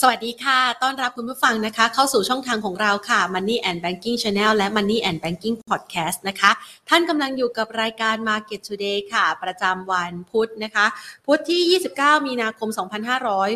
[0.00, 6.50] สวัสดีค่ะ ต้อนรับคุณผู้ฟังนะคะ เข้าสู่ช่องทางของเราค่ะ Money and Banking Channel และ Money and Banking Podcast นะคะ
[6.88, 10.86] ท่านกำลังอยู่กับรายการ Market Today ค่ะ ประจำวันพุธนะคะ
[11.26, 12.68] พุธที่ 29 มีนาคม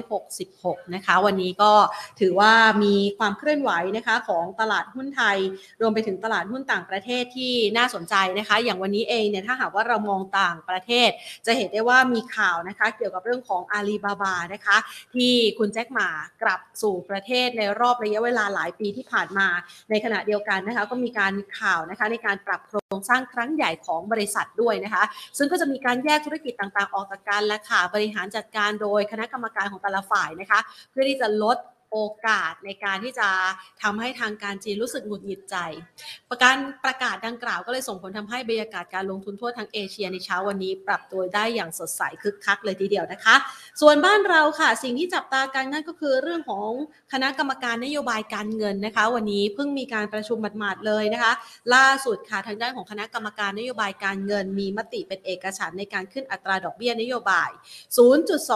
[0.08, 1.72] 2566 นะคะ วันนี้ก็
[2.20, 2.52] ถือว่า
[2.84, 5.38] มีความเคลื่อนไหวนะคะของตลาดหุ้นไทย
[5.80, 11.10] รวมไปถึงตลาดหุ้นต่างประเทศที่น่าสนใจนะคะ อย่างวันนี้เองเนี่ย ถ้าหากว่าเรามองต่างประเทศ
[11.46, 14.76] จะเห็นได้ว่ามีข่าวนะคะ เกี่ยวกับเรื่องของอาลีบาบานะคะ
[15.14, 16.10] ที่คุณแจ็คหมา
[16.42, 19.48] กลับสู่ประเทศในรอบระยะเวลาหลายปีที่ผ่านมา
[19.90, 25.04] ในขณะเดียวกันนะคะก็มีการข่าวนะคะในการปรับโครงสร้างครั้งใหญ่ของบริษัทด้วยนะคะ
[25.38, 30.60] ซึ่งก็จะมีการแยกธุรกิจต่างๆ ออกจากกันและค่ะบริหารจัดการโดยคณะกรรมการของแต่ละฝ่ายนะคะ
[30.90, 31.56] เพื่อที่จะลด
[31.92, 33.28] โอกาสในการที่จะ
[33.82, 35.56] ทำให้ทางการจีนรู้สึกหงุดหงิดใจ
[36.30, 43.34] ประการประกาศดังกล่าวก็เลยส่งผลทำให้บรรยากาศการลงทุนทั่วทั้งเอเชียในเช้าวันนี้ ปรับตัวได้อย่างสดใสคึกคักเลยทีเดียวนะคะ
[43.80, 46.70] ส่วนบ้านเราค่ะ สิ่งที่จับตากันนั่นก็คือเรื่องของ
[47.12, 51.32] คณะกรรมการนโยบายการเงินนะคะ วันนี้เพิ่งมีการประชุมหมาดๆเลยนะคะ
[51.74, 57.50] ล่าสุดค่ะทางด้านของคณะกรรมการนโยบายการเงิน มีมติเป็นเอกฉันในการขึ้นอัตราดอกเบี้ยนโยบาย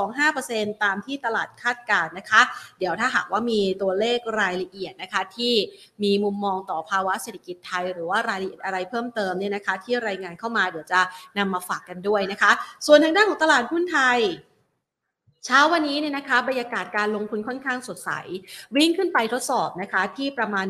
[0.08, 2.42] 0.25%ตามที่ตลาดคาดการณ์นะคะ
[2.78, 5.54] เดี๋ยวถ้าหากว่ามีตัวเลขรายละเอียดนะคะ ที่
[6.02, 11.00] มีมุมมองต่อภาวะเศรษฐกิจไทย หรือว่ารายละเอียดอะไรเพิ่มเติมเนี่ยนะคะ ที่รายงานเข้ามาเดี๋ยวจะ
[11.38, 12.52] นำมาฝากกันด้วยนะคะ
[12.86, 14.18] ส่วนทางด้านของตลาดหุ้นไทย
[15.46, 18.10] เช้าวันนี้เนี่ยนะคะบรรยากาศการลงทุนค่อนข้างสดใส
[18.76, 20.64] วิ่งขึ้นไปทดสอบนะคะที่ประมาณ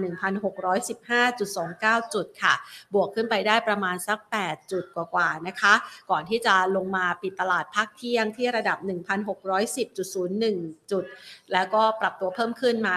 [0.84, 2.55] 1,615.29 จุดค่ะ
[2.95, 5.75] บวกขึ้นไปได้ประมาณสัก 8 จุดกว่าๆนะคะ
[6.11, 8.79] ก่อนที่จะลงมาปิดตลาดพักเที่ยงที่ระดับ
[9.45, 11.05] 1,610.01 จุด
[11.53, 12.95] แล้วก็ปรับตัวเพิ่มขึ้นมา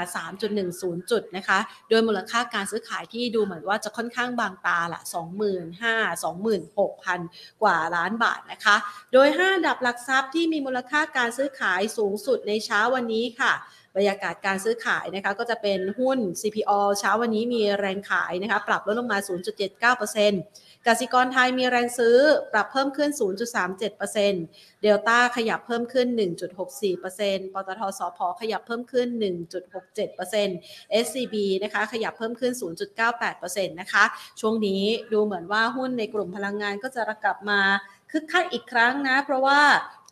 [0.54, 5.16] 3.10 จุดนะคะ โดยมูลค่าการซื้อขายที่ดูเหมือนว่าจะค่อนข้างบางตาละ 25,000
[6.76, 8.76] 26,000 กว่าล้านบาทนะคะ
[9.14, 13.54] โดย 5 ดับหลักทรัพย์ที่มีมูลค่าการซื้อขายายสูงสุดในเช้าวันนี้ค่ะ
[13.96, 19.20] บรรยากาศการซื้อขายนะคะก็จะเป็นหุ้น CPO เช้าวันนี้มีแรงขายนะคะปรับลดลงมา
[20.22, 22.18] 0.79%กสิกรไทยมีแรงซื้อ
[22.54, 23.10] ปรับเพิ่มขึ้น
[23.76, 26.08] 0.37%เดลต้าขยับเพิ่มขึ้น
[26.82, 29.08] 1.64%ปตทสพขยับเพิ่มขึ้น
[30.06, 32.54] 1.67% SCB นะคะขยับเพิ่มขึ้น
[33.12, 34.04] 0.98%นะคะ
[34.40, 37.62] ช่วงนี้ดูเหมือนว่าหุ้นในกลุ่มพลังงานก็จะกลับมา
[38.12, 39.62] คึกคักอีกครั้งนะ เพราะว่า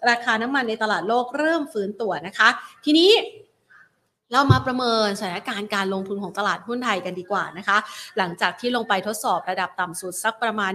[0.10, 2.50] ราคาน้ำมันในตลาดโลกเริ่มฟื้นตัวนะคะ
[2.86, 3.12] ทีนี้
[4.36, 7.78] เรามาประเมินสถานการณ์การลงทุนของตลาดหุ้นไทยกันดีกว่านะคะ
[8.18, 10.72] หลังจากที่ลงไปทดสอบระดับต่ำสุดสักประมาณ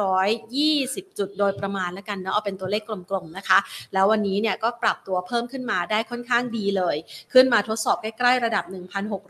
[0.00, 3.58] 1,520 จุดโดยประมาณแล้วกันเนาะเอาเป็นตัวเลขกลมๆนะคะ
[3.92, 6.96] แล้ววันนี้เนี่ยก็ปรับตัวเพิ่มขึ้นมาได้ค่อนข้างดีเลย
[7.32, 8.64] ขึ้นมาทดสอบใกล้ๆระดับ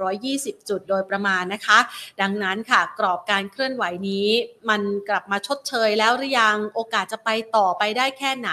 [0.00, 1.78] 1,620 จุดโดยประมาณนะคะ
[2.20, 4.28] ดังนั้นค่ะกรอบการเคลื่อนไหวนี้
[4.70, 8.50] มันกลับมาชดเชยแล้วหรือยังโอกาสจะไปต่อไปได้แค่ไหน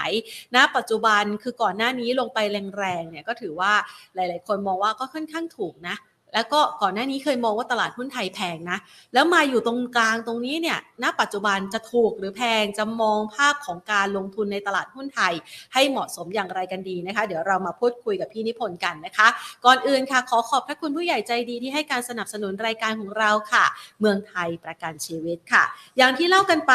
[0.54, 2.38] ณปัจจุบันคือก่อนหน้านี้ลงไป
[2.78, 3.72] แรงๆเนี่ยก็ถือว่า
[4.14, 5.96] หลาย ๆ คนมองว่าก็ค่อนข้างถูกนะ
[6.34, 8.78] แล้วก็ก่อนหน้านี้เคยมองว่าตลาดหุ้นไทยแพงนะ
[9.14, 15.32] แล้วมาอยู่ตรงกลางตรงนี้เนี่ย ณ ปัจจุบันจะถูกหรือแพง จะมองภาพของการลงทุนในตลาดหุ้นไทย
[15.74, 19.28] ให้เหมาะสมอย่างไรกันดีนะคะ เดี๋ยวเรามาพูดคุยกับพี่นิพนธ์กันนะคะ
[19.64, 23.64] ก่อนอื่นค่ะ ขอขอบพระคุณผู้ใหญ่ใจดีที่ให้การสนับสนุนรายการของเราค่ะ
[24.00, 25.64] เมืองไทยประกันชีวิตค่ะ
[25.98, 26.74] อย่างที่เล่ากันไป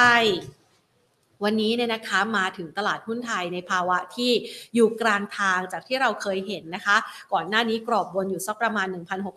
[1.43, 4.31] วันนี้เนี่ยนะคะมาถึงตลาดหุ้นไทยในภาวะที่
[4.75, 6.97] อยู่กลางทางจากที่เราเคยเห็นนะคะ
[7.33, 8.87] ก่อนหน้านี้กรอบวนอยู่สักประมาณ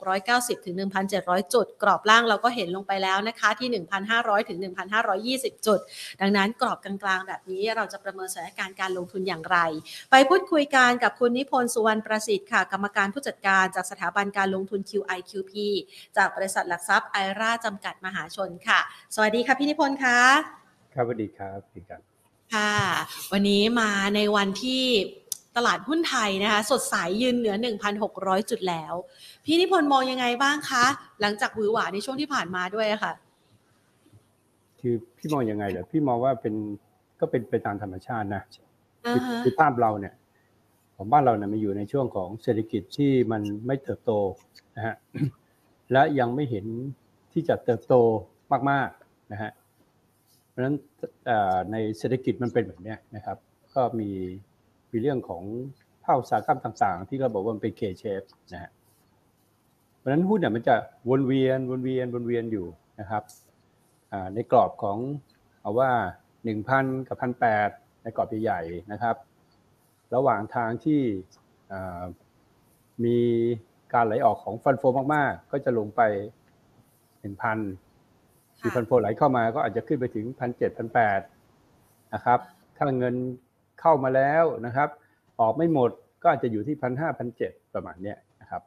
[0.08, 0.76] 1,690 ถึง
[1.14, 3.68] 1,700 จุด กรอบล่างเราก็เห็นลงไปแล้วนะคะที่
[4.08, 4.58] 1,500 ถึง
[5.12, 5.80] 1,520 จุด
[6.20, 9.58] ดังนั้นกรอบกลางๆ แบบนี้เราจะประเมินสถานการณ์การลงทุนอย่างไร
[10.10, 15.52] ไปพูดคุยกันกับคุณนิพนธ์สุวรรณประสิทธิ์ค่ะกรรมการผู้จัดการจากสถาบันการลงทุน QIQP
[16.16, 18.80] จากบริษัทหลักทรัพย์ไอราจำกัดมหาชนค่ะ
[19.14, 20.59] สวัสดีค่ะพี่นิพนธ์ค่ะ
[20.94, 22.00] ครับสวัสดีครับพี่กัน
[22.54, 22.74] ค่ะ
[23.32, 24.82] วันนี้มาในวันที่
[25.56, 27.54] ตลาดหุ้นไทยนะคะ สดใสยืนเหนือ
[28.02, 28.94] 1,600 จุดแล้ว
[29.44, 30.84] พี่นิพนธ์มองยังไงบ้างคะ
[31.20, 33.12] หลังจากหวือหวาในช่วงที่ผ่านมาด้วยอะค่ะ
[34.80, 36.54] คือพี่มองยังไงเหรอพี่มองว่าเป็น
[37.20, 38.42] ก็เป็นไปตามธรรมชาตินะ
[39.06, 40.14] อ่าคือฮะคือภาพเราเนี่ย
[40.96, 44.12] ของบ้านเราเนี่ยมันอยู่ในช่วงของเศรษฐกิจที่มันไม่เติบโต
[44.76, 44.94] นะฮะ
[45.92, 46.66] และยังไม่เห็น
[47.32, 47.94] ที่จะเติบโต
[48.70, 49.50] มากๆนะฮะ
[50.50, 50.76] เพราะฉะนั้น
[51.72, 53.36] ในเศรษฐกิจมันเป็นแบบนี้นะครับ
[53.74, 54.10] ก็มี
[54.90, 55.42] มีเรื่องของ
[56.04, 58.70] ภาคอุตสาหกรรมต่าง ๆ ที่เราบอกว่ามันเป็น K shape นะฮะ
[59.96, 60.76] เพราะฉะนั้นหุ้นเนี่ยมันจะ
[61.08, 62.66] วนเวียนวนเวียนวนเวียนอยู่
[63.00, 63.22] นะครับ
[64.34, 64.98] ในกรอบของ
[65.60, 65.90] เอาว่า
[66.44, 67.68] หนึ่งพันกับพันแปด
[68.02, 69.16] ในกรอบใหญ่ๆนะครับ
[70.14, 71.00] ระหว่างทางที่
[73.04, 73.18] มี
[73.92, 74.82] การไหลออกของฟันโฟ
[75.14, 76.00] มากๆ ก็จะลงไป
[77.20, 77.58] หนึ่งพัน
[78.62, 81.20] มีฟันโฟไหลเข้ามาก็อาจจะขึ้นไปถึงพันเจ็ดพันแปด
[82.14, 82.38] นะครับ
[82.76, 83.14] ถ้าเงิน
[83.80, 84.88] เข้ามาแล้วนะครับ
[85.40, 85.90] ออกไม่หมด
[86.22, 88.62] ก็อาจจะอยู่ที่พันห้าพันเจ็ดประมาณเนี้ยนะครับ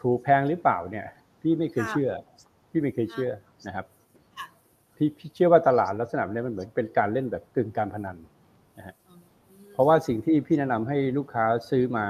[0.00, 1.06] ถูกแพงหรือเปล่าเนี่ย
[1.40, 2.10] พี่ไม่เคยเชื่อ
[2.70, 3.30] พี่ไม่เคยเชื่อ
[3.66, 3.86] นะครับ
[4.96, 8.16] พี่พี่เชื่อว่าตลาดลักษณะนี้มันเหมือนเป็นการเล่นแบบกึ่งการพนัน
[9.72, 12.06] เพราะว่าสิ่งที่พี่แนะนำให้ลูกค้าซื้อมา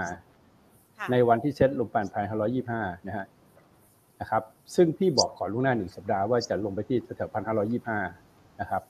[0.99, 2.43] ค่ะในวันที่เซ็ตลงไปภายใน
[2.75, 3.27] 1525นะฮะ
[4.21, 4.43] นะครับ
[4.75, 7.99] ซึ่งพี่บอกก่อนล่วงหน้าหนึ่งสัปดาห์ว่าจะลงไปที่แถวพันห้าร้อยยี่ห้า
[8.61, 8.83] นะครับ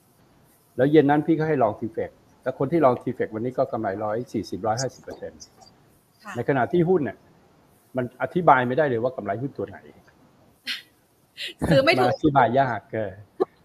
[0.76, 2.10] แล้วเย็นนั้นพี่ก็ให้ long TFEX
[2.42, 5.40] แต่คนที่ long TFEX วันนี้ก็กำไรร้อยสี่สิบร้อยห้าสิบเปอร์เซ็นต์
[6.24, 7.16] ค่ะในขณะที่หุ้นเนี่ย
[7.96, 9.78] มันอธิบายไม่ได้เลยว่ากำไรหุ้นตัวไหน
[11.70, 13.12] ซื้อไม่ถูกนอธิบายยากเกิน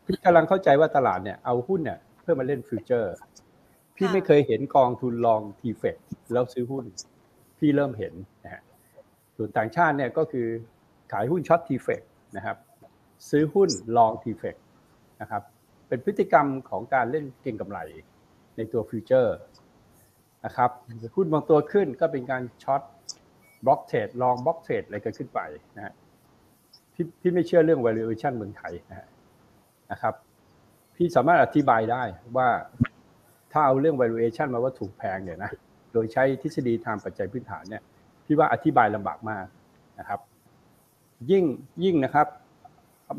[0.05, 3.13] พี่กำลังเข้าใจว่าตลาดเนี่ยเอาหุ้นเนี่ยเพื่อมาเล่นฟิวเจอร์
[3.95, 5.97] พี่ค่ะไม่เคยเห็นกองทุน long TFEX
[6.31, 6.85] แล้วซื้อหุ้น
[7.59, 8.13] พี่เริ่มเห็น
[8.43, 8.61] นะฮะ
[9.35, 10.47] ส่วนต่างชาติเนี่ยก็คือ
[11.11, 12.01] ขายหุ้น short TFEX
[12.37, 12.57] นะครับ
[13.29, 14.55] ซื้อหุ้น long TFEX
[15.21, 15.43] นะครับ
[15.87, 17.79] เป็นพฤติกรรมของการเล่นเก็งกำไร
[18.57, 19.37] ในตัว future
[20.45, 20.69] นะครับ
[21.15, 22.81] หุ้นบางตัวขึ้นก็เป็นการ short
[23.65, 25.39] block trade long block trade อะไรกันขึ้นไป
[25.75, 25.93] นะฮะ
[26.93, 29.07] พี่พี่ไม่เชื่อเรื่อง valuation เมืองไทยนะฮะ
[29.91, 30.13] นะครับ
[30.95, 32.03] พี่สามารถอธิบายได้
[32.37, 32.49] ว่า
[33.51, 35.51] ถ้าเอาเรื่อง valuation มาว่าถูกแพงเนี่ยนะ
[35.93, 37.83] โดยใช้ทฤษฎีทางปัจจัยพื้นฐานเนี่ย
[38.25, 39.45] พี่ว่าอธิบายลำบากมาก
[39.99, 40.19] นะครับ
[41.29, 41.43] ยิ่ง
[41.83, 42.27] ยิ่งนะครับ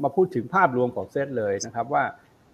[0.03, 2.05] มาพูดถึงภาพรวมของเซตเลยนะครับว่า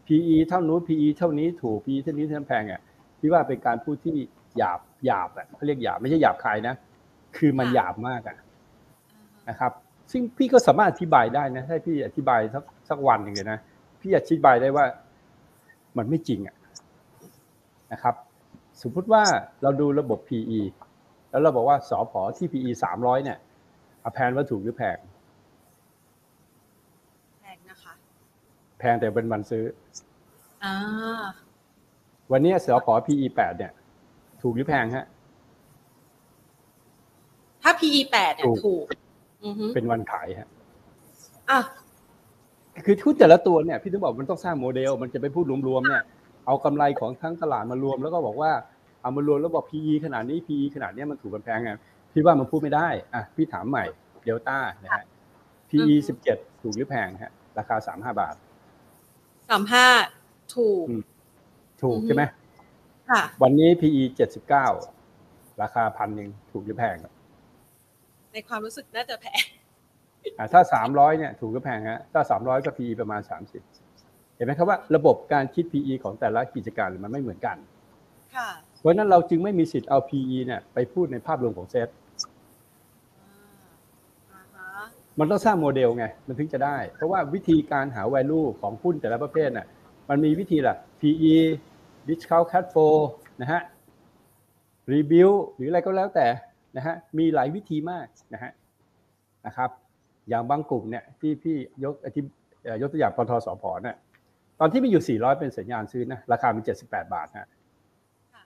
[0.07, 2.81] PE เท่านู้น PE เท่านี้ถูก PE เท่านี้เท่านั้นแพงอะ
[3.21, 4.17] พี่ว่าเป็นการพูดที่
[4.57, 6.75] หยาบหยาบอะเขาเรียกหยาบไม่ใช่หยาบคายนะ
[7.37, 8.37] คือมันหยาบมากอะ
[9.49, 9.73] นะครับ
[10.13, 13.59] ซึ่งพี่ก็สามารถอธิบายได้นะถ้าพี่อธิบายสักสักวันหนึ่งเลยนะ
[14.01, 14.85] พี่อธิบายได้ว่า
[15.97, 16.57] มันไม่จริงอะ
[17.93, 18.15] นะครับ
[18.83, 19.23] สมมติว่า
[19.63, 20.61] เราดูระบบ PE
[21.31, 23.39] แล้วเราบอกว่าสอพอที่ PE สามร้อยเนี่ย
[24.05, 24.99] อาแพนว่าถูกหรือแพง
[27.41, 27.95] แพงนะคะ
[28.79, 29.65] แพงแต่เป็นวันซื้อ
[30.65, 30.75] อ่า
[32.33, 33.73] วันนี้สอพอ PE แปดเนี่ย
[34.43, 35.07] ถูกหรือแพงฮะ
[37.63, 38.85] ถ้า PE แปดเนี่ยถูกถูก
[39.45, 40.49] อือฮึเป็นวันขายฮะ
[41.51, 41.61] อะ
[42.85, 46.03] คือทุกแต่ละตัวเนี่ยพี่ต้องบอกมันต้องสร้างโมเดล มันจะไปพูดรวมๆเนี่ย
[46.47, 48.53] เอากำไรของทั้งตลาดมารวมแล้วก็บอกว่า
[49.03, 51.71] เอามารวมแล้วบอก PE ขนาดนี้ PE ขนาดเนี้ยมันถูกมันแพงไง
[52.13, 53.85] พี่ว่ามันพูดไม่ได้อะพี่ถามใหม่
[54.25, 55.05] เดลต้านะฮะ
[55.69, 58.35] PE สิบเจ็ดถูกหรือแพงฮะราคาสามห้าบาท
[59.49, 59.87] สามห้า
[60.57, 61.03] ถูกอืม
[61.83, 62.23] ถูกอือฮึใช่ไหม
[63.11, 64.67] ค่ะ วันนี้ PE เจ็ดสิบเก้า
[65.63, 66.97] ราคาพันหนึ่งถูกหรือแพง
[68.33, 69.43] ในความรู้สึกน่าจะแพง
[70.39, 73.63] อะถ้าสามร้อยเนี่ย ถูกหรือแพงฮะถ้าสามร้อยก็ PE ประมาณสามสิบ
[74.37, 77.57] เห็นไหมครับว่าระบบการคิด PE ของแต่ละกิจการมันไม่เหมือนกัน
[78.37, 78.49] ค่ะ
[78.81, 81.89] เพราะฉะนั้นเราจึงไม่มีสิทธิ์เอา PE เนี่ยไปพูดในภาพรวมของเซต
[84.31, 84.71] อ่าฮะ
[85.19, 89.67] มันต้องสร้างโมเดลไงมันถึงจะได้ เพราะว่าวิธีการหา value ของหุ้นแต่ละประเภทน่ะ
[90.09, 91.37] มันมีวิธีละ PE
[92.09, 92.97] discount cash flow
[93.41, 93.63] นะฮะ
[94.93, 96.27] rebuild หรืออะไรก็แล้วแต่
[96.77, 98.53] นะฮะมีหลายวิธีมากนะฮะ
[99.47, 99.71] นะครับ
[100.29, 102.21] อย่างบางกลุ่มเนี่ยที่พี่ยกอธิ
[102.65, 103.97] เอ่อยกตัวอย่างปตทสพเนี่ย
[104.61, 107.49] ตอนที่มันอยู่ 400 เป็นสัญญาณซื้อนะราคามัน78 บาทฮะ
[108.35, 108.43] ค่ะ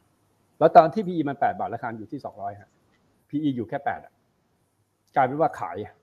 [0.59, 2.71] แล้วตอนที่ PE มัน 8 บาท ราคาอยู่ที่ 200ฮะ
[3.29, 4.13] PE อยู่แค่8อะ
[5.17, 5.95] กลายเป็นว่าขายอะ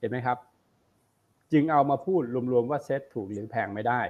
[0.00, 0.38] เห็นไหมครับ
[1.52, 4.02] จึงเอามาพูดรวมๆว่าเซ็ตถูกหรือแพงไม่ได้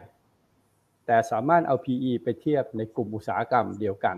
[1.07, 4.17] แต่สามารถเอา PE ไปเทียบในกลุ่มอุตสาหกรรมเดียวกัน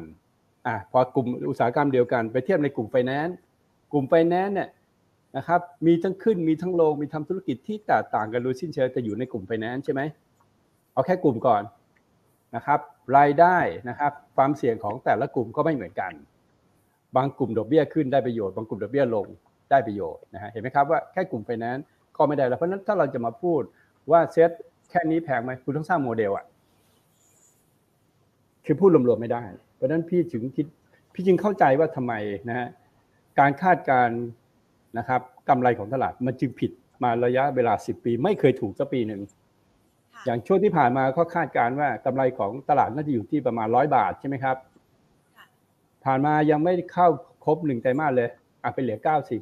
[0.67, 3.37] อะพอกลุ่มอุตสาหกรรมเดียวกัน ไปเทียบในกลุ่มไฟแนนซ์
[3.93, 4.71] กลุ่มไฟแนนซ์เนี่ย
[5.37, 10.03] นะครับมีทั้งขึ้นมีทั้งลงมีทำธุรกิจที่แตกต่างกันโดยสิ้นเชิงแต่อยู่ในกลุ่มไฟแนนซ์ใช่ไหม
[10.93, 11.63] เอาแค่กลุ่มก่อน
[12.57, 12.81] นะครับ
[13.17, 13.59] รายได้
[13.89, 16.13] นะครับความเสี่ยงของแต่ละกลุ่มก็ไม่เหมือนกัน
[17.17, 19.27] บางกลุ่มดอกเบี้ยขึ้นได้ประโยชน์บางกลุ่มดอกเบี้ยลง
[19.73, 21.85] ได้ประโยชน์นะฮะเห็นไหมครับว่าแค่กลุ่มไฟแนนซ์
[22.17, 23.63] ก็ไม่ได้แล้วเพราะฉะนั้นถ้าเราจะมาพูด
[24.11, 24.51] ว่าเซ็ต
[24.91, 26.45] แค่นี้แพงไหมคุณต้องสร้างโมเดลอะ
[28.65, 29.43] คือพูดรวมๆไม่ได้
[29.75, 30.67] เพราะฉะนั้นพี่ถึงคิด
[31.15, 32.15] พี่จึงเข้าใจว่าทำไม
[32.49, 32.69] นะฮะ
[33.39, 34.21] การคาดการณ์
[34.99, 36.71] นะครับกำไรของตลาดมันจึงผิด
[37.03, 39.21] มาระยะเวลา 10 ปี ไม่เคยถูกสักปีหนึ่ง
[40.15, 44.57] ค่ะอย่างช่วงที่ผ่านมาก็คาดการณ์ว่ากำไรของตลาดน่าจะอยู่ที่ประมาณร้อยบาทใช่ไหมครับ
[45.37, 45.47] ค่ะ
[46.05, 47.09] ผ่านมายังไม่เข้า
[47.45, 48.29] ครบหนึ่งไตรมาสเลย
[48.63, 49.41] อะเป็นเหลือเก้าสิบ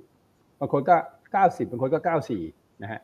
[0.61, 0.97] บางคนก็
[1.33, 2.43] เก้าสิบบางคนก็เก้าสี่
[2.83, 3.01] นะฮะ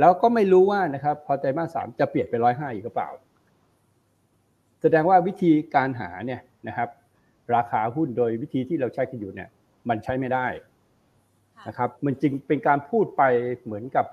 [0.00, 3.10] แล้วก็ไม่รู้ว่านะครับพอไตรมาสสามจะเปลี่ยนเป็นร้อยห้าอีกหรือเปล่า
[4.82, 6.88] แสดงว่าวิธีการหาเนี่ยนะครับ
[7.54, 9.48] ราคาหุ้นโดยวิธีที่เราใช้กันอยู่เนี่ย
[9.88, 10.46] มันใช้ไม่ได้
[11.68, 13.22] นะครับ มันจึงเป็นการพูดไป
[13.64, 14.06] เหมือนกับ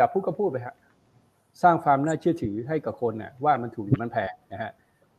[0.00, 0.76] กับพูดก็พูดไปฮะ
[1.62, 4.72] สร้างความน่าเชื่อถือให้กับคนน่ะว่ามันถูกหรือมันแพงนะฮะ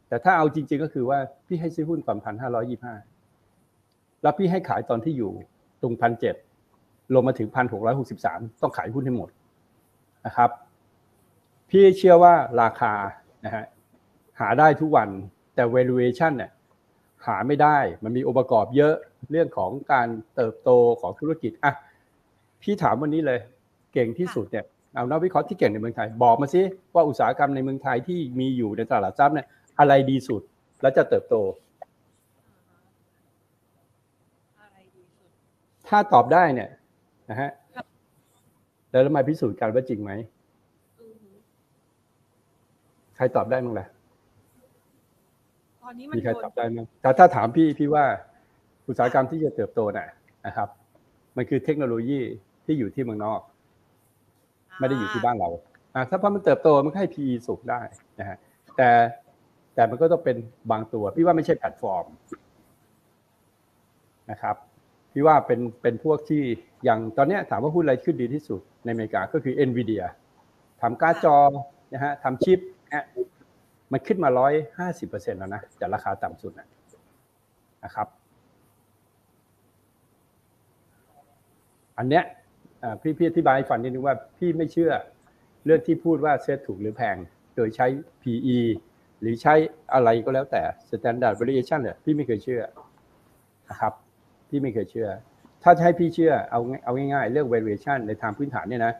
[0.08, 2.96] แต่ถ้าเอาจริง ๆ ก็คือว่าพี่ให้ซื้อหุ้นก่อนพันห้าร้อยยี่ห้า
[4.22, 5.32] แล้วพี่ให้ขายตอนที่อยู่
[5.82, 6.36] ตรงพันเจ็ด
[7.14, 9.30] ลงมาถึงพันหกร้อยหกสิบสามต้องขายหุ้นให้หมด
[10.26, 10.50] นะครับ
[11.70, 12.94] พี่เชื่อว่าราคา
[13.46, 13.66] นะฮะ
[14.40, 15.10] หาได้ทุกวัน
[15.56, 16.52] แต่ valuation เนี่ย
[17.26, 18.94] หาไม่ได้มันมีองค์ประกอบเยอะ
[19.32, 20.70] เรื่องของการเติบโต
[21.02, 21.74] ของธุรกิจอะ
[22.62, 23.40] พี่ถามวันนี้เลย
[23.94, 26.62] เก่งที่สุดเนี่ยเอานักวิเคราะห์ที่เก่งในเมืองไทย บอกมาสิ
[26.94, 29.48] ว่าอุตสาหกรรมในเมืองไทยที่มีอยู่ในตลาดทรัพย์เนี่ย
[29.80, 30.42] อะไรดีสุด
[30.82, 31.36] และจะเติบโต
[34.62, 35.30] อะไรดีสุด
[35.90, 36.70] ถ้าตอบได้เนี่ย
[37.30, 37.86] นะฮะครับ
[38.92, 40.12] แล้วเรามาพิสูจน์กันว่าจริงไหม
[41.00, 41.36] อือหือ
[43.16, 43.88] ใครตอบได้มั้งล่ะ
[45.84, 48.06] ตอนนี้มันมีใครโดนตอบได้มั้งแต่ถ้าถามพี่พี่ว่า
[48.88, 50.08] อุตสาหกรรมที่จะเติบโตน่ะ
[50.46, 50.70] นะครับ
[51.38, 52.20] มันคือเทคโนโลยี
[52.66, 53.42] ที่อยู่ที่เมืองนอก
[54.80, 55.50] ไม่ได้อยู่ที่บ้านเรา
[55.96, 57.82] อะถ้าพอมันเติบโตมันก็ให้ PE สูงได้
[58.20, 58.38] นะฮะ
[58.78, 58.90] แต่
[59.76, 60.38] แต่มันก็ต้องเป็น
[60.72, 62.06] บางตัว พี่ว่าไม่ใช่แพลตฟอร์ม
[64.32, 64.56] นะครับ
[65.14, 66.44] พี่ว่าเป็นเป็นพวกที่
[66.84, 70.04] อย่างตอนนี้ถามว่าหุ้นอะไรขึ้นดีที่สุดในอเมริกาก็คือ NVIDIA
[70.82, 71.36] ทำการ์ดจอ
[71.94, 72.60] นะฮะทำชิป
[72.94, 73.06] นะ
[73.92, 76.68] มันขึ้นมาร้อยห้าสิบเปอร์เซ็นแล้วนะจากราคาต่ำสุดนะ
[77.84, 78.08] นะครับ
[81.98, 82.24] อันเนี้ย
[83.02, 84.92] พี่พี่อธิบายให้ฟังนิดนึงว่าพี่ไม่เชื่อ
[85.66, 87.18] เรื่องที่พูดว่าเซ็ตถูกหรือแพง
[87.56, 87.88] โดยใช้
[88.22, 88.60] PE
[89.20, 89.54] หรือใช้
[89.94, 92.62] อะไรก็แล้วแต่ standard variation เนี่ยพี่ไม่เคยเชื่อ
[93.70, 93.94] นะครับ
[94.50, 95.10] พี่ไม่เคยเชื่อ
[95.64, 98.94] ถ้าจะให้พี่เชื่อเอาง่ายเอาง่ายๆ เรื่อง valuation ในทางพื้นฐานเนี่ยนะ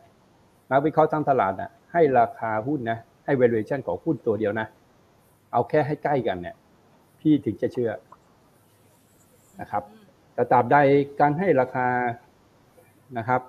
[0.70, 4.66] นักวิเคราะห์ทั้งตลาดนะให้ราคาหุ้นนะให้ valuation ของหุ้นตัวเดียวนะ
[5.52, 6.56] เอาแค่ให้ใกล้กันเนี่ย
[7.20, 7.90] พี่ถึงจะเชื่อ
[9.60, 9.82] นะครับ
[10.34, 10.76] แต่ตราบใด
[11.20, 11.88] การให้ราคา
[13.18, 13.40] นะครับ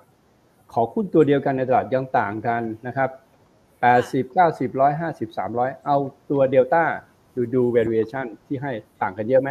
[0.72, 3.10] ขอหุ้นตัวเดียวกันในตลาดยังต่างกันนะครับ
[3.82, 4.68] 80 90
[4.98, 5.96] 150 300เอา
[6.30, 6.84] ตัวเดลต้า
[7.36, 9.50] ดูดู valuation ที่ให้ต่างกันเยอะไหม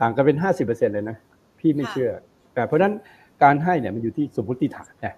[0.00, 0.36] ต่างกันเป็น
[0.66, 1.16] 50%เลยนะ
[1.58, 2.10] พี่ไม่เชื่อ
[2.54, 2.94] แต่เพราะฉะนั้น
[3.42, 5.14] การให้เนี่ยมันอยู่ที่สมมติฐานนะ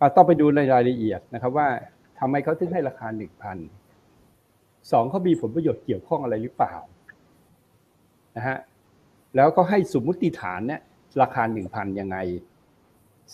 [0.00, 1.68] อะต้องไปดูในรายละเอียดนะครับ ว่า
[2.18, 3.08] ทำไมเขาถึงให้ราคา
[3.98, 6.74] 1,000สองเขามีผลประโยชน์เกี่ยวข้องอะไรหรือเปล่า
[8.36, 8.58] นะฮะ
[9.36, 10.80] แล้วก็ให้สมมุติฐานเนี่ย
[11.22, 12.16] ราคา1,000ยังไง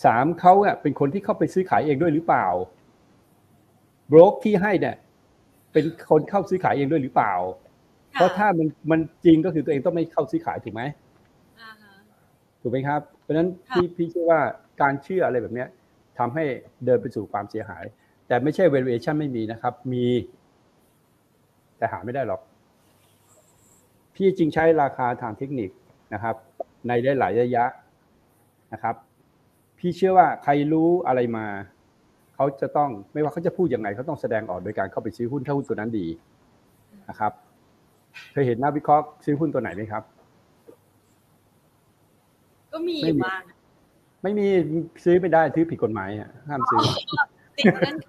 [0.04, 2.46] สามเขาอะเป็นคนที่เข้าไปซื้อขายเองด้วยหรือเปล่า
[4.10, 4.96] บรกที่ให้เนี่ย
[5.72, 7.34] เป็นคนเข้าซื้อขายเองด้วยหรือเปล่า
[8.18, 10.82] เพราะถ้ามันมันจริงก็คือตัวเองต้องไม่เข้าซื้อขายถูกไหม
[11.60, 11.92] อ่าฮะ
[12.62, 14.40] ถูกไหมครับ เพราะฉะนั้นค่ะพี่พี่เชื่อว่า
[14.82, 15.68] การเชื่ออะไรแบบเนี้ย
[16.18, 16.44] ทำให้
[16.84, 17.84] เดินไปสู่ความเสียหาย
[18.28, 20.06] แต่ไม่ใช่ valuation ไม่มีนะครับ มี
[21.78, 22.40] แต่หาไม่ได้หรอก
[24.14, 25.70] พี่จริงใช้ราคาทางเทคนิค
[26.14, 26.34] นะครับ
[26.86, 27.64] ในได้หลายระยะ
[28.72, 28.94] นะครับ
[29.78, 31.46] พี่เชื่อว่าใครรู้อะไรมา
[32.34, 36.06] เขาจะต้องไม่ว่าเขาจะพูดยังไงเขาต้องแสดงออกโดยการเข้าไปซื้อหุ้นถ้าหุ้นตัวนั้นดี
[37.08, 37.32] นะครับ
[38.32, 40.02] เคยเห็นนักวิเคราะห์ซื้อหุ้นตัวไหนไหมครับ
[42.72, 43.42] ก็มีไม่มีบ้าง
[44.22, 44.46] ไม่มี
[45.04, 46.80] ซื้อไม่ได้ซื้อผิดกฎหมายอะห้ามซื้อ
[47.56, 48.08] ติดเงื่อนไข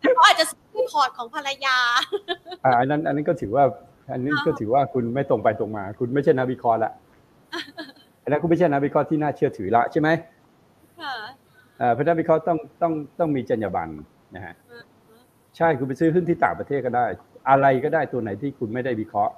[0.00, 1.76] แต่เขาอาจจะซื้อพอร์ตของภรรยา
[2.64, 3.64] อ่าอันนั้น อันนั้นก็ถือว่า
[4.12, 6.92] อันนี้ก็ถือว่าคุณไม่ตรงไปตรงมา คุณไม่ใช่นักวิเคราะห์ละ
[8.22, 10.08] อันนั้นคุณไม่ใช่นักวิเคราะห์ที่น่าเชื่อถือละใช่ไหม
[11.00, 11.14] ค่ะ
[11.80, 13.90] อ่าเพราะนักวิเคราะห์ต้องต้องต้องมีจรรยาบรรณ
[14.34, 14.54] นะฮะ
[15.56, 17.06] ใช่คุณไปซื้อหุ้นที่ต่างประเทศก็ได้
[17.48, 19.34] อะไรก็ได้ตัวไหนที่คุณไม่ได้วิเคราะห์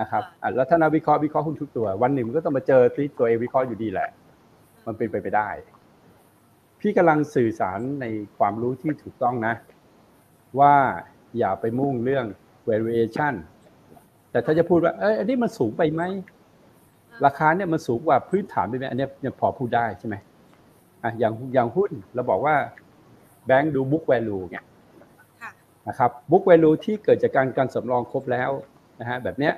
[0.00, 4.08] นะครับอะแล้วถ้านักวิเคราะห์วิเคราะห์หุ้นทุกตัว วันหนึ่งมันก็ต้องมาเจอที่ตัวเองวิเคราะห์อยู่ดีแหละ
[4.86, 5.48] มันเป็นไปไปได้
[6.80, 8.06] พี่กำลังสื่อสารใน
[8.38, 9.54] ความรู้ที่ถูกต้องนะ
[10.60, 10.74] ว่า
[11.38, 12.26] อย่าไปมุ่งเรื่อง
[12.68, 13.34] valuation
[14.30, 16.02] แต่ถ้าจะพูดว่าเอ้ยอันนี้มันสูงไปไหม
[17.24, 20.14] ราคาเนี่ยมันสูงกว่าพื้นฐานไปไหมอันเนี้ยยังพอพูดได้ใช่ไหม
[21.02, 22.54] อะอย่างอย่างหุ้นเราบอกว่า
[23.46, 24.75] แบงค์ดู book value เนี่ยค่ะ
[25.88, 28.50] นะครับ book value ที่เกิดจากการการสำรองครบแล้ว
[29.00, 29.54] นะฮะแบบเนี้ย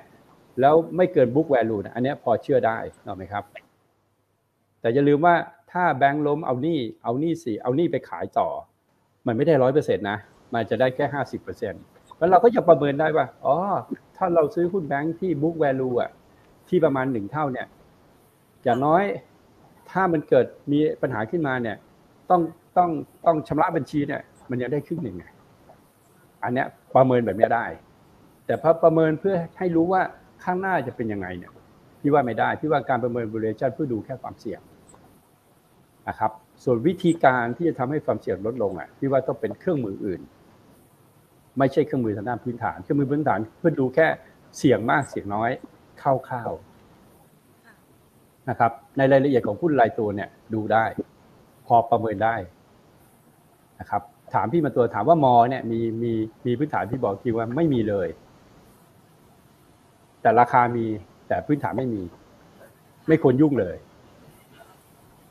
[0.61, 3.45] แล้วไม่เกิน book value นะอันเนี้ยพอเชื่อได้ถูกไหมครับ
[4.81, 5.35] แต่อย่าลืมว่า
[5.73, 8.49] ถ้าแบงค์ล้มเอาหนี้เอาหนี้สิเอาหนี้ไปขายต่อ
[9.27, 10.19] มันไม่ได้ร้อยเปอร์เซ็นต์นะ
[10.55, 11.83] มันจะได้แค่ห้าสิบเปอร์เซ็นต์
[12.19, 13.55] แล้วเราก็จะประเมินได้ว่าอ๋อ
[14.17, 16.11] ถ้าเราซื้อหุ้นแบงค์ที่ book value อะ
[16.69, 17.67] ที่ประมาณหนึ่งเท่าเนี่ย
[18.65, 19.03] อย่างน้อย
[19.91, 21.77] ถ้ามันเกิดมีปัญหาขึ้นมาเนี่ย
[22.31, 22.41] ต้อง
[22.79, 22.91] ต้อง
[23.27, 25.25] ต้องชำระบัญชีเนี่ย มันยังได้ครึ่งหนึ่งไง
[26.43, 26.67] อันเนี้ย
[26.97, 27.67] ประเมินแบบนี้ได้
[28.47, 30.03] แต่พอประเมินเพื่อให้รู้ว่า
[30.45, 31.53] ข้างหน้าจะเป็นยังไงเนี่ย
[32.01, 34.61] พี่ว่าไม่ได้พี่ว่าการประเมิน valuation เพื่อดูแค่ความเสี่ยง
[36.09, 36.33] นะครับ
[36.65, 40.21] ส่วนวิธีการที่จะทำให้ความเสี่ยงลดลงอะพี่ว่าต้องเป็นเครื่องมืออื่น
[41.59, 44.07] ไม่ใช่เครื่องมือทางด้านพื้นฐาน เครื่องมือพื้นฐานเพื่อดูแค่
[44.59, 45.51] เสี่ยงมากเสี่ยงน้อย
[46.03, 50.85] คร่าวๆนะครับ ในรายละเอียดของหุ้นรายตัวเนี่ยดูได้
[51.67, 52.37] พอประเมินได้
[53.81, 54.03] นะครับ
[54.35, 56.13] ถามพี่มาตัวถามว่ามอเนี่ยมีมี
[56.47, 58.09] มีพื้นฐานพี่บอกทีว่าไม่มีเลย
[60.23, 60.87] แต่ราคามี
[61.29, 62.03] แต่พื้นฐานไม่มี
[63.09, 63.77] ไม่ควรยุ่งเลย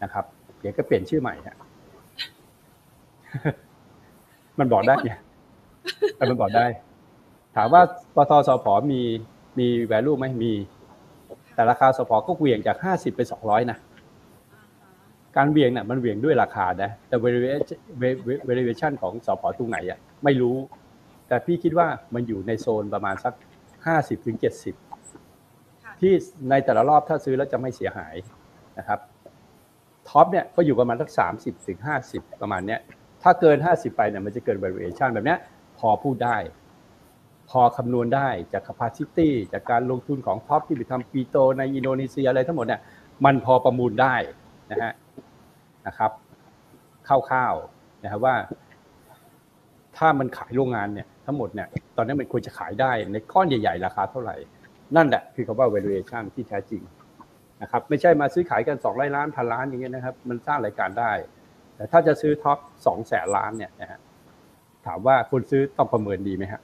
[0.04, 0.25] นะครับ
[0.60, 1.58] เดี๋ยวก็เปลี่ยนชื่อใหม่ฮะ
[4.60, 5.20] มันบอกได้เนี่ย
[6.16, 6.66] แต่มันบอกได้
[7.56, 7.82] ถามว่า
[8.16, 9.01] ปทสพมี
[9.60, 10.54] มี value ไหมมี
[11.56, 13.77] แต่ราคาสพก็เหวี่ยงจาก50ไป200นะ
[15.38, 17.79] การเหวี่ยงเนี่ยมันเหวี่ยงด้วยราคานะแต่ valuation
[18.50, 20.56] valuation ของสพตรงไหนอะไม่รู้
[21.27, 23.34] แต่พี่คิดว่ามันอยู่ในโซนประมาณสัก
[23.79, 24.38] 50ถึง
[25.13, 26.13] 70ที่
[26.50, 28.15] ในแต่ละรอบถ้าซื้อแล้วจะไม่เสียหาย
[28.77, 29.00] นะครับ
[30.10, 31.79] TOP เนี่ยก็อยู่ประมาณสัก30ถึง
[32.10, 32.79] 50ประมาณเนี้ย
[33.24, 35.39] ถ้าเกิน50ไปเนี่ยมันจะเกิน valuation แบบเนี้ย
[35.79, 36.38] พอพูดได้
[37.50, 42.82] พอคำนวณได้จาก capacity จากการลงทุนของ TOP ที่ไปทำปิโตรในอินโดนีเซียอะไรทั้งหมดเนี่ย
[43.25, 44.15] มันพอประเมินได้
[44.72, 44.94] นะฮะ
[45.88, 46.12] นะครับ
[47.08, 48.36] คร่าวๆนะครับว่า
[49.98, 51.67] ถ้ามันขายโรงงานเนี่ยทั้งหมดเนี่ย
[51.98, 54.36] ตอนนี้มันควรจะขายได้ในก้อนใหญ่ ๆ ราคาเท่าไหร่
[54.96, 56.82] นั่นแหละคือคำว่า valuation ที่แท้จริง
[57.62, 61.12] นะครับไม่ใช่มาซื้อขายกัน2 0 0ล้านพันล้านอย่างเงี้ยนะครับ มันสร้างรายการได้
[61.75, 64.00] แต่ถ้าจะซื้อท็อปสองแสนล้านเนี่ยนะฮะ
[64.86, 66.62] ถามว่าคนซื้อต้องประเมินดีไหมฮะ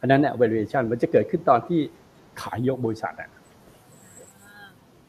[0.00, 1.80] อันนั้นเนี่ย valuation มันจะเกิดขึ้นตอนที่
[2.42, 3.30] ขายยกบริษัทอะ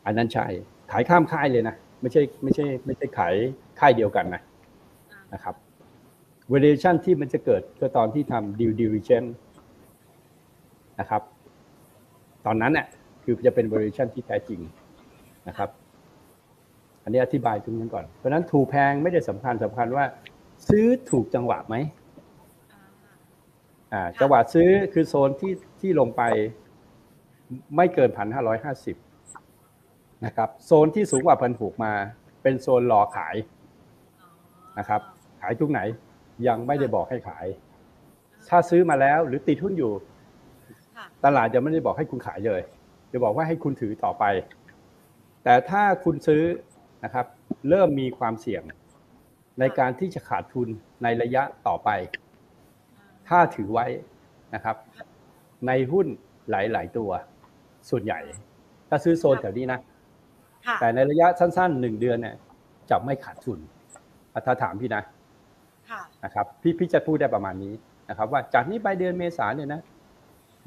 [0.06, 0.48] อันนั้นใช่
[0.92, 3.36] ขายข้ามค่ายเลยนะ ไม่ใช่ไม่ใช่ไม่ใช่ขาย
[3.80, 4.42] ค่ายเดียวกันนะ
[5.34, 5.56] นะครับ
[6.52, 9.32] valuation ที่มันจะเกิดก็ตอนที่ทำ due diligence
[11.00, 11.22] นะครับ
[12.46, 12.88] ตอนนั้นเนี่ย
[13.24, 14.60] คือจะเป็น valuation ที่แท้จริง
[15.48, 15.70] นะครับ
[17.04, 20.06] อันนี้อธิบายตรงนั้นก่อน เพราะฉะนั้นถูกแพงไม่ได้สำคัญสำคัญว่า
[20.70, 21.76] ซื้อถูกจังหวะไหม
[23.94, 26.22] อ่าจังหวะซื้อคือโซนที่ที่ลงไป
[27.76, 28.96] ไม่เกินพันห้าร้อยห้าสิบ
[30.26, 31.94] นะครับโซนที่สูงกว่าพันหกมา
[32.44, 33.36] เป็นโซนรอขาย
[34.80, 35.02] นะครับ
[35.42, 35.80] ขายทุกไหน
[36.48, 37.46] ยังไม่ได้บอกให้ขาย
[38.50, 39.94] ถ้าซื้อมาแล้วหรือติดหุ้นอยู่
[40.96, 42.62] ค่ะตลาดจะไม่ได้บอกให้คุณขายเลย
[43.12, 44.24] จะบอกว่าให้คุณถือต่อไป
[45.44, 46.44] แต่ถ้าคุณซื้อ
[47.04, 47.26] นะครับ
[47.70, 48.64] เริ่มมีความเสี่ยง
[49.60, 50.68] ในการที่จะขาดทุน
[51.04, 51.90] ในระยะต่อไป
[53.28, 53.86] ถ้าถือไว้
[54.54, 54.76] นะครับ
[55.68, 56.08] ในหุ้น
[56.50, 57.12] หลาย ๆ ตัว
[57.90, 58.20] ส่วนใหญ่
[58.90, 59.88] ถ้าซื้อโซนแถวนี้นะค่ะ
[60.80, 62.36] แต่ในระยะสั้นๆหนึ่งเดือนเนี่ย
[62.90, 63.60] จะไม่ขาดทุน
[64.34, 65.04] อะถ้าถามพี่นะ
[65.90, 67.74] ค่ะนะครับพี่พี่จะพูดได้ประมาณนี้
[68.10, 69.82] นะครับ ว่าจากนี้ไปเดือนเมษาเนี่ยนะ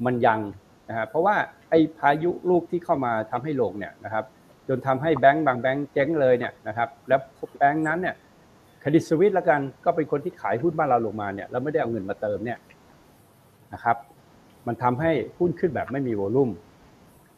[0.05, 0.39] มันยัง
[0.89, 1.35] นะฮะเพราะว่า
[1.69, 4.23] ไอ้พายุลูกที่เข้ามาทำให้ลงเนี่ยนะครับ
[4.67, 7.19] จนทำให้แบงก์บางแบงก์เจ๊งเลยเนี่ยนะครับแล้ว
[7.57, 8.15] แบงก์นั้นเนี่ย
[8.83, 12.59] คดิสวิตละกันก็เป็นคนที่ขายหุ้นบ้านเราลงมาเนี่ยแล้วไม่ได้เอาเงินมาเติมเนี่ย
[13.73, 13.97] นะครับ
[14.67, 16.49] มันทำให้หุ้นขึ้นแบบไม่มีโวลุ่ม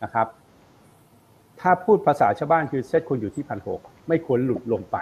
[0.03, 0.27] นะครับ
[1.67, 4.97] ถ้าพูดภาษาชาวบ้านคือเซ็ตควรอยู่ที่พันหกไม่ควรหลุดลงไป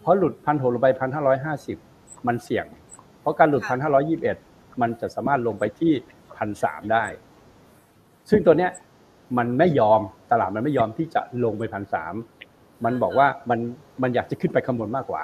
[0.00, 1.78] เพราะหลุดพันหกลงไปพันห้าร้อยห้าสิบ
[2.26, 2.66] มันเสี่ยง
[3.20, 4.36] เพราะการหลุดพันห้าร้อยี่สิบเอ็ด
[4.80, 5.92] มันจะสามารถลงไปที่
[6.36, 7.04] พันสามได้
[8.30, 8.70] ซึ่งตัวเนี้ย
[9.38, 12.14] มันไม่ยอมตลาดมันไม่ยอมที่จะลงไปพันสาม
[12.84, 13.58] มันบอกว่ามัน
[14.02, 15.22] มันอยากจะขึ้นไปข้างบนมากกว่า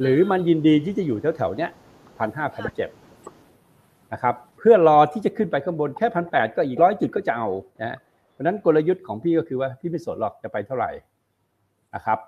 [0.00, 1.70] หรือมันยินดีที่จะอยู่แถวๆเนี้ย
[2.18, 2.90] พันห้าพันเจ็ด
[4.12, 7.48] นะครับเพื่อรอที่จะขึ้นไปข้างบนแค่พันแปดก็อีกร้อยจุดก็จะเอา
[7.80, 8.07] นะฮะเพ
[8.38, 10.90] ราะฉะนั้นกลยุทธ์ของพี่ก็คือว่าพี่ไม่สนหรอกจะไปเท่าไหร่
[11.94, 12.18] นะครับ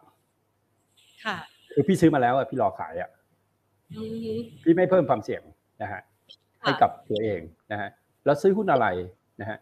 [1.25, 1.37] ค่ะ
[1.73, 3.11] คือพี่ซื้อมาแล้วอะพี่รอขายอะ
[3.97, 4.33] อือฮึ
[4.65, 5.43] พี่ไม่เพิ่มความเสี่ยง
[5.83, 6.01] นะฮะ
[6.63, 7.41] ให้กับตัวเอง
[7.73, 7.89] นะฮะ
[8.25, 8.87] แล้วซื้อหุ้นอะไร
[9.41, 9.59] นะฮะ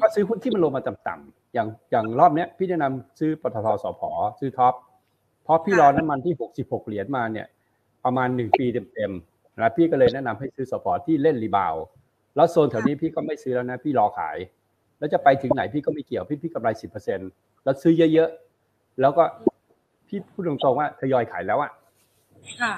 [0.00, 4.00] ก็ซื้อหุ้นที่มันลงมาต่ำๆอย่างอย่างรอบเนี้ยพี่แนะนำซื้อปตทสพ
[4.40, 4.74] ซื้อท็อป
[5.44, 7.46] เพราะพี่รอน้ำมันที่66เหรียญมาเนี่ย
[8.04, 11.84] ประมาณ1ปีเต็มๆนะพี่ก็เลยแนะนำให้ซื้อสผที่เล่น rebound
[12.36, 14.36] แล้วโซนแถวนี้พี่ก็ไม่ซื้อแล้วนะ พี่รอขาย
[15.02, 16.68] แล้วจะไปถึงไหนพี่ก็ไม่เกี่ยวพี่พี่กำไร
[17.16, 19.24] 10%แล้วซื้อเยอะๆแล้วก็
[20.08, 21.70] พี่พูดตรงๆว่าทยอยขายแล้วอะ
[22.62, 22.74] ค่ะ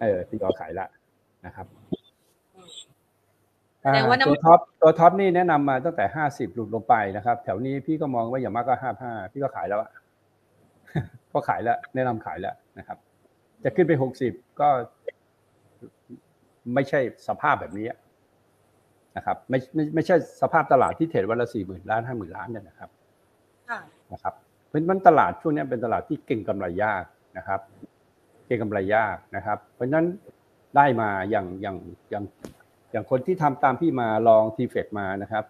[0.00, 0.86] เออทยอยขายละ
[1.46, 1.66] นะครับ
[3.80, 9.90] แสดงว่าน้ำตัว TOP ตัว TOP นี่แนะนำมาตั้งแต่ห้าสิบหลุดลงไปนะครับ แถวนี้พี่ก็มองว่าอย่างมากก็ห้าห้าพี่ก็ขายแล้วอะ
[11.32, 12.98] ก็ขายแล้ว แนะนำขายแล้วนะครับ
[13.64, 14.68] จะขึ้นไปหกสิบก็
[16.74, 17.98] ไม่ใช่สภาพแบบนี้อะ
[19.18, 22.90] นะครับไม่ไม่ไม่ใช่สภาพตลาดที่เทรดวันละสี่หมื่นล้านห้าหมื่นล้านเนี่ยนะครับ
[23.68, 23.80] ค่ะ
[24.12, 24.34] นะครับ
[24.70, 27.04] เป็นมันตลาดช่วงนี้เป็นตลาดที่เก่งกำไรยาก
[27.38, 27.60] นะครับ
[28.46, 30.06] เก่งกำไรยากนะครับ เพราะฉะนั้น
[30.76, 31.76] ได้มาอย่างอย่าง
[32.10, 32.24] อย่าง
[32.92, 35.44] อย่างคนที่ทำตามพี่มาลองทีเฟกมานะครับ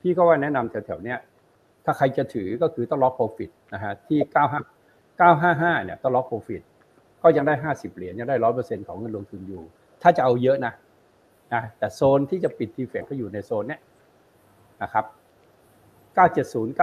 [0.00, 1.18] พี่ก็ว่าแนะนำแถวๆเนี้ย
[1.84, 6.62] ถ้าใครจะถือก็คือต้องล็อกโปรฟิตนะฮะที่9 5 955เนี่ยต้องล็อกโปรฟิต
[7.22, 9.62] ก็ยังได้50เหรียญยังได้ร้อยเปอร์เซ็นต์ของเงินลงทุนอยู่
[10.02, 10.72] ถ้าจะเอาเยอะนะ
[11.54, 13.80] นะแต่โซนที่จะปิดทีเฟกก็อยู่ในโซนเนี้ย
[14.82, 15.04] นะครับ
[16.16, 16.78] 970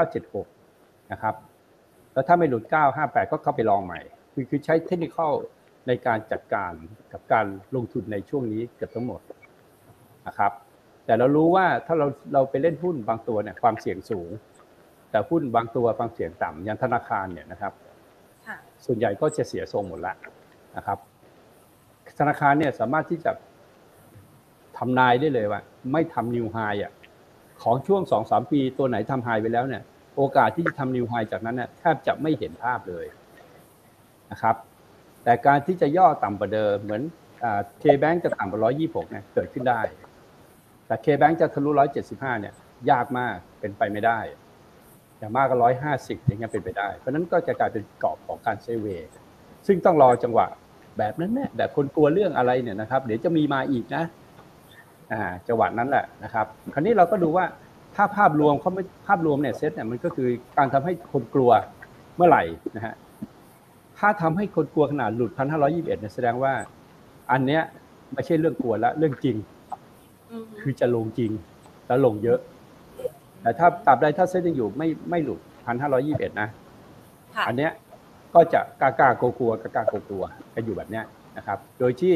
[0.55, 1.35] 976 นะครับ
[2.13, 2.63] แล้วถ้าไม่หลุด
[2.97, 3.99] 958 ก็เข้าไปลองใหม่
[4.33, 5.17] คือคือใช้เทคนิค
[5.87, 6.71] ในการจัดการ
[7.13, 9.21] กับการลงทุนในช่วงนี้เกือบทั้งหมด
[10.27, 10.51] นะครับ
[11.05, 14.29] แต่เรารู้ว่าถ้าเราเราไปเล่นหุ้นบางตัวเนี่ยความเสี่ยงสูง
[15.11, 17.73] แต่หุ้นบางตัวความเสี่ยงต่ำอย่างธนาคารเนี่ยนะครับ
[18.47, 20.13] ค่ะส่วนใหญ่ก็จะเสียทรงหมดละ
[20.75, 20.99] นะครับ
[22.19, 23.31] ธนาคารเนี่ยสามารถที่จะ
[24.77, 25.61] ทำนายได้เลยว่า
[25.91, 26.91] ไม่ทำนิวไฮอะ
[27.63, 29.83] ของช่วงสองสามปีตัวไหนทำไฮไปแล้วเนี่ย
[30.15, 33.05] โอกาสที่จะทำนิวไฮจากนั้นเนี่ยแทบจะไม่เห็นภาพเลย
[34.31, 34.55] นะครับ
[35.23, 37.01] แต่การที่จะย่อต่ำกว่าเดิมเหมือน
[37.79, 39.81] เคแบงจะต่ำกว่าร้อยยี่หกเนี่ยเกิดขึ้นได้
[40.87, 42.53] แต่เคแบงจะทะลุร้อยเจ็ดสิบห้าเนี่ย
[42.89, 44.19] ยากมากเป็นไปไม่ได้
[45.17, 48.87] อย่างมากก็ร้อยห้าสิบอย่างเงี้ยเป็นไปได้ เพราะนั้นก็จะกลายเป็นกรอบของการเซเว
[49.67, 50.47] ซึ่งต้องรอจังหวะ
[50.97, 54.03] แบบนั้นแน่แบบคนกลัวเรื่องอะไรเนี่ยนะครับ เดี๋ยวจะมีมาอีกนะ
[55.47, 57.45] จังหวะนั้นแหละนะครับคราวนี้เราก็ดูว่า
[57.95, 61.51] ถ้าภาพรวมเขาไม่ภาพรวมเนี่ยเซตเนี่ยมันก็คือการทำให้คนกลัว
[62.15, 62.43] เมื่อไหร่
[62.75, 62.95] นะฮะ
[63.99, 66.53] ถ้าทำให้คนกลัวขนาดหลุดพันห้าร้อยี่สิบเอ็ดเนี่ยแสดงว่า
[67.31, 67.61] อันเนี้ย
[68.13, 69.35] ไม่ใช่เรื่องกลัวละเรื่องจริง
[70.31, 71.31] อืมคือจะลงจริง
[71.87, 72.39] แล้วลงเยอะ
[73.41, 76.49] แต่ถ้าตราบใดถ้าเซ็ตยังอยู่ไม่ไม่หลุดพันห้าร้อยี่สิบเอ็ดนะ
[77.35, 77.71] ค่ะอันเนี้ย
[78.33, 80.23] ก็จะกล้ากล้ากลัวกลัวกล้ากล้ากลัวกลัว
[80.55, 81.05] กันอยู่แบบเนี้ย
[81.37, 82.13] นะครับ โดยที่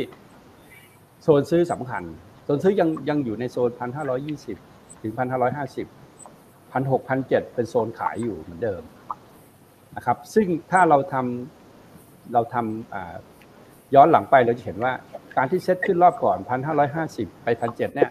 [1.22, 2.04] โซนซื้อสำคัญ
[2.50, 4.58] โซนซื้อยังยังอยู่ในโซนพันห้าร้อยี่สิบ
[5.02, 5.88] ถึงพันห้าร้อยห้าสิบ
[6.72, 8.82] พันหกพันเจ็ดเป็นโซนขายอยู่เหมือนเดิม
[9.96, 13.16] นะครับ ซึ่งถ้าเราทำเราทำอ่า
[13.96, 14.94] ย้อนหลังไปเราจะเห็นว่า
[15.38, 18.10] การที่เซ็ตขึ้นรอบก่อนพันห้าร้อยห้าสิบไปพันเจ็ดเนี่ย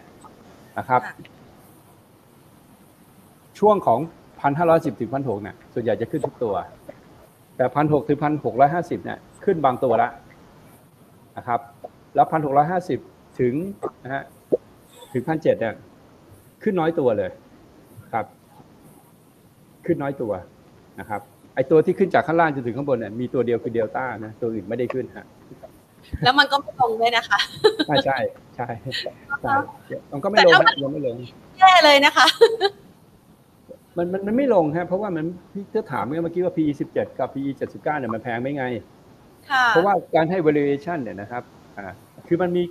[0.77, 1.15] นะครับค่ะ
[3.59, 3.99] ช่วงของ
[4.41, 6.55] พันห้าร้อยสิบถึงพันหกเนี่ยส่วนใหญ่จะขึ้นทุกตัว
[7.57, 10.09] แต่พันหกถึงพันหกร้อยห้าสิบเนี่ยขึ้นบางตัวละ
[11.37, 11.59] นะครับ
[12.15, 13.01] แล้วพันหกร้อยห้าสิบ
[13.39, 13.53] ถึง
[14.03, 14.23] นะฮะ
[15.13, 15.75] ถึงพันเจ็ดเนี่ย
[16.63, 17.29] ขึ้นน้อยตัวเลย
[18.13, 18.25] ครับ
[19.85, 20.31] ขึ้นน้อยตัว
[20.99, 21.21] นะครับ
[21.55, 25.25] ไอตัวที่ขึ้นจากข้างล่างจนถึงข้างบนเนี่ยมีตัวเดียวคือเดลต้านะตัวอื่นไม่ได้ขึ้นฮะ
[26.23, 27.39] แล้วมันก็ไม่ลงด้วยนะคะ
[27.87, 28.17] ใช่ใช่
[28.55, 28.67] ใช่
[29.41, 29.53] ใช่
[30.11, 31.15] มันก็ไม่ลงนะยังไม่ลง
[31.59, 32.27] แย่เลยนะคะ
[33.97, 38.65] มันมันมันไม่ลงฮะเพราะว่ามันพี่ถ้าถามเมื่อกี้ว่า PE 17 กับ PE 79เนี่ยมันแพงไหมไง
[39.49, 41.43] ค่ะเพราะว่าการให้ valuation เนี่ยนะครับ
[41.77, 41.85] อ่า
[42.27, 42.63] คือมันมี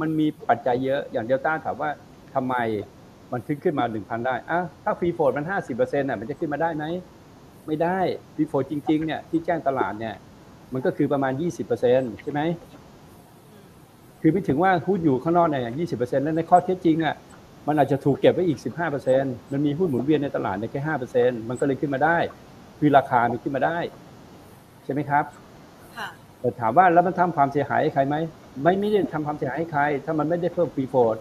[0.00, 1.90] มันมีปัจจัยเยอะอย่างเดลต้าถามว่า
[2.34, 2.54] ทำไม
[3.32, 6.84] มันขึ้นขึ้นมา 1,000 ได้อะถ้า free float มัน 50%น่ะมันจะขึ้นมาได้ไหม
[7.66, 7.98] ไม่ได้
[8.34, 10.14] free float จริงๆเนี่ยที่แจ้งตลาดเนี่ย
[10.72, 11.32] มันก็คือประมาณ
[11.76, 12.40] 20%ใช่ไหม
[14.20, 17.14] คือไม่ถึงว่าหุ้นอยู่ข้างนอกเนี่ยยี่สิบเปอร์เซ็นต์แล้วในข้อเท็จจริงอะ
[17.68, 22.18] มันอาจจะถูกเก็บไว้อีกสิบห้าเปอร์เซ็นต์มันมีหุ้นหมุนเวียนในตลาดในแค่ห้าเปอร์เซ็นต์มันก็เลยขึ้นมาได้
[22.78, 23.78] คือราคามันขึ้นมาได้
[24.84, 25.24] ใช่ไหมครับ
[25.96, 26.08] ค่ะ
[26.40, 28.16] แต่ถามว่าแล้วมันทำความเสียหายให้ใครไหม
[28.62, 31.16] ไม่ไม่ได้ทำความเสียหายให้ใคร ถ้ามันไม่ได้เพิ่มฟรีโฟด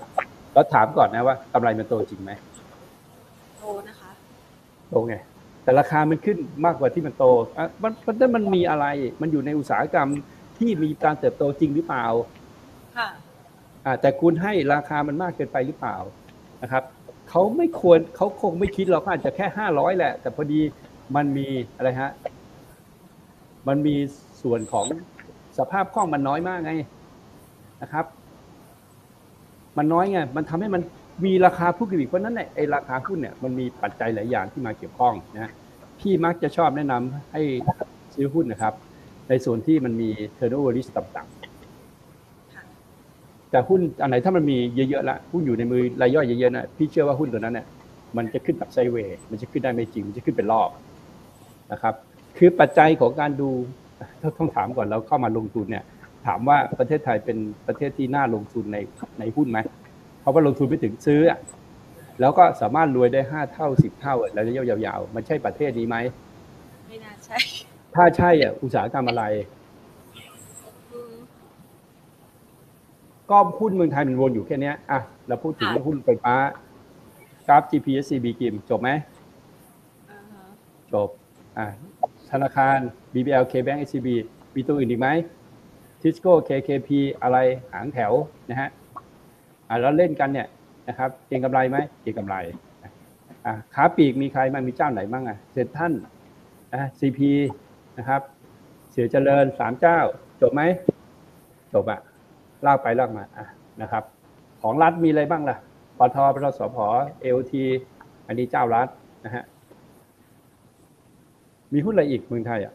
[0.54, 2.32] แล้วถามก่อนนะว่ากำไรมันโตจริงไหม
[3.60, 4.12] โตนะคะ
[4.90, 5.16] โตไง
[5.64, 7.26] แต่ราคามันขึ้นมากกว่าที่มันโต
[7.58, 8.86] อะมันมันมันมันมีอะไร
[9.22, 10.10] มันอยู่ในอุตสาหกรรม
[10.58, 12.06] ที่มีการเติบโตจริงหรือเปล่า
[12.98, 13.10] ค่ะ
[13.86, 15.98] อ่าแต่คุณให้ราคามันมากเกินไปหรือเปล่า
[16.64, 16.84] นะครับ
[17.30, 20.60] เขาไม่ควรเขาคงไม่คิดเราก็อาจจะแค่ห้าร้อยแหละ แต่พอดี
[21.16, 22.12] มันมีอะไรฮะ
[23.68, 23.96] มันมี
[24.42, 24.86] ส่วนของ
[25.58, 26.74] สภาพคล่องมันน้อยมากไง
[27.82, 28.06] นะครับ
[29.78, 30.82] มันน้อยไงมันทำให้มัน
[31.26, 35.52] มีราคาผู้กอีกเพราะนั้นเนี่ยไอราคาหุ้นเนี่ยมันมีปัจจัยหลายอย่างที่มาเกี่ยวข้องนะ
[36.00, 37.42] พี่มักจะชอบแนะนำให้
[38.16, 38.74] ซื้อหุ้นนะครับ
[39.30, 41.16] ในส่วนที่มันมี turnover risk ต่ำ
[42.54, 47.66] ค่ะๆแต่หุ้นอันไหนถ้ามันมีเยอะๆละหุ้นอยู่ในมือรายย่อยเยอะๆนะพี่เชื่อว่าหุ้นตัวนั้นเนี่ย
[48.18, 50.70] มันจะขึ้นแบบไซเวย์มันจะขึ้นได้ไม่จริง มันจะขึ้นเป็นรอบ
[51.72, 51.94] นะครับ
[52.38, 53.50] คือปัจจัยของการดู
[54.22, 55.84] ถ้าต้องถามก่อนแล้วเข้ามาลงทุนเนี่ย
[56.26, 58.78] ถามว่าประเทศไทยเป็นประเทศที่น่าลงทุนใน
[59.20, 59.60] ในหุ้นไหม
[60.22, 61.40] เพราะว่าลงทุนไปถึงซื้ออะ
[62.20, 65.98] แล้วก็สามารถรวยได้ห้าเท่าสิบเท่าอะระยะยาวๆ มันใช่ประเทศนี้ไหม
[66.88, 67.38] ไม่น่าใช่
[67.96, 69.24] ถ้าใช่อะอุตสาหกรรมอะไร
[70.92, 71.16] อืม
[73.32, 76.36] ก็หุ้นเมืองไทยมันวนอยู่แค่เนี้ยอะเราพูดถึงหุ้นไฟฟ้า
[77.48, 78.90] กราฟ GPSCB กิมจบไหม
[80.10, 80.44] อ่าฮะ
[80.94, 81.10] จบ
[81.58, 81.68] อะ
[82.32, 82.78] ธนาคาร
[83.14, 84.08] BBL KBank SCB
[84.56, 85.10] มีตัวอื่นอีกไหม
[86.02, 86.90] Tisco KKP
[87.22, 87.38] อะไร
[87.74, 88.12] หางแถว
[88.50, 88.70] นะฮะ
[89.70, 90.48] อะแล้วเล่นกันเนี่ย
[90.88, 92.36] นะครับเก็งกำไรไหมเก็งกำไร
[93.46, 95.94] อะขาปีกมีใครบ้างมีเจ้าไหนบ้างอะเซ็นท่าน
[96.74, 97.20] อะ CP
[97.98, 98.22] นะครับ
[98.92, 100.00] เสี่ยเจริญสามเจ้า
[100.42, 100.62] จบไหม
[101.74, 102.00] จบอะ
[102.66, 103.48] ลากไปลากมาอะ
[103.82, 104.04] นะครับ
[104.62, 105.58] ของรัฐมีอะไรบ้างล่ะ
[106.00, 106.78] ปตทปตทสผ
[107.22, 107.64] AOT
[108.28, 108.88] อันนี้เจ้ารัฐ
[109.26, 109.44] นะฮะ
[111.74, 112.74] มีหุ้นอะไรอีกเมืองไทยอะ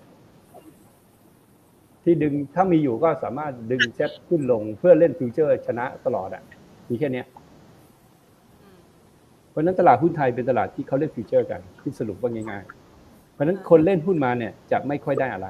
[2.08, 6.42] ที่ดึงถ้ามีอยู่ก็สามารถดึงเซ็ตขึ้นลงเพื่อเล่น futures นะตลอดอะ
[6.88, 7.26] มีแค่เนี้ย
[8.62, 8.78] อืม
[9.50, 15.48] เพราะฉะนั้นตลาดหุ้นไทยเป็นตลาดที่เขาเล่น future กันที่สรุปว่าง่ายๆ เพราะฉะนั้นคนเล่นหุ้นมาเนี่ยจะไม่ค่อยได้อะไร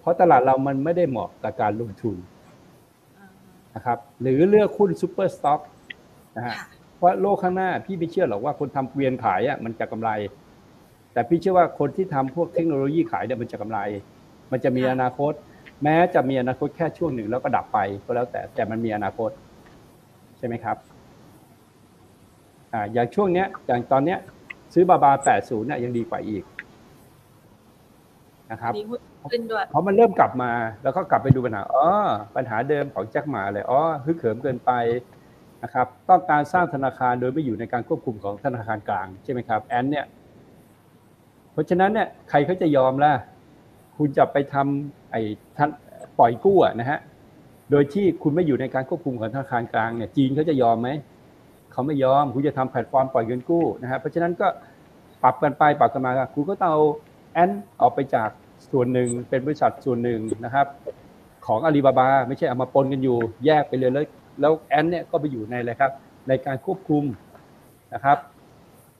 [0.00, 2.16] เพราะตลาดเรามันไม่ได้เหมาะกับการลงทุน
[3.18, 5.60] อ่าฮะนะครับ หรือเลือกหุ้น super stock
[6.36, 6.66] นะฮะค่ะ
[6.96, 10.10] เพราะโลกข้างหน้าพี่ไม่เชื่อหรอกว่าคนทำเกวียนขายอะมันจะกำไร
[11.12, 13.78] แต่พี่เชื่อว่าคนที่ทำพวกเทคโนโลยีขายเนี่ยมันจะกำไร
[14.54, 15.32] มันจะมีอนาคต
[15.82, 19.30] แม้จะมีอนาคตแค่ช่วงหนึ่งแล้วก็ดับไปก็แล้วแต่แต่มันมีอนาคต
[20.38, 20.76] ใช่ไหมครับ
[22.72, 24.18] อ่าอย่างช่วงเนี้ยอย่างตอนเนี้ย
[24.74, 26.44] ซื้อบาบา80เนี่ยยังดีกว่าอีก
[28.50, 29.00] นะครับมีหุ้น
[29.32, 30.50] ขึ้นด้วยเพราะมันเริ่มกลับมา
[30.82, 31.86] แล้วก็กลับไปดูปัญหาอ๋อ
[32.36, 34.72] ปัญหาเดิมของแจ็คหมาเลยอ๋อฮึกเหิมเกินไป
[35.62, 40.06] นะครับต้องการสร้างธนาคารโดยไม่อยู่ในการควบคุมของธนาคารกลางใช่ไหมครับแอนเนี่ย
[41.52, 43.12] เพราะฉะนั้นเนี่ยใครเขาจะยอมล่ะ
[43.96, 45.22] คุณจะไปทำไอ้
[45.56, 45.70] ท่าน
[46.18, 46.98] ปล่อยกู้นะฮะ
[47.70, 50.88] โดยที่คุณไม่อยู่ในการควบคุมของธนาคารกลางเนี่ยจีนเขาจะยอมไหม
[51.72, 54.46] เขาไม่ยอม คุณจะทำแพลตฟอร์มปล่อยเงินกู้นะฮะเพราะฉะนั้นก็
[55.22, 56.82] ปรับกันไปปรับกันมาคุณก็ต้องเอา
[57.32, 58.28] แอนออกไปจาก
[58.70, 60.66] ส่วนหนึ่งเป็นบริษัทส่วนหนึ่งนะครับ
[61.46, 64.04] ของอาลีบาบาไม่ใช่เอามาปนกันอยู่แยกไปเลยแล้ว
[64.40, 65.92] แล้วแอนเนี่ยก็ไปอยู่ในอะไรครับ
[66.28, 67.04] ในการควบคุม
[67.94, 68.18] นะครับ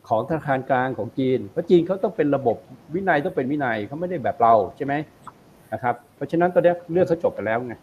[0.09, 2.57] ของธนาคารกลางของจีน เพราะจีนเขาต้องเป็นระบบ
[2.95, 4.95] วินัยต้องเป็นวินัยเขาไม่ได้แบบเราใช่ไหม
[5.73, 7.75] นะครับ เพราะฉะนั้นตอนนี้เรื่องเขาจบไปแล้วไง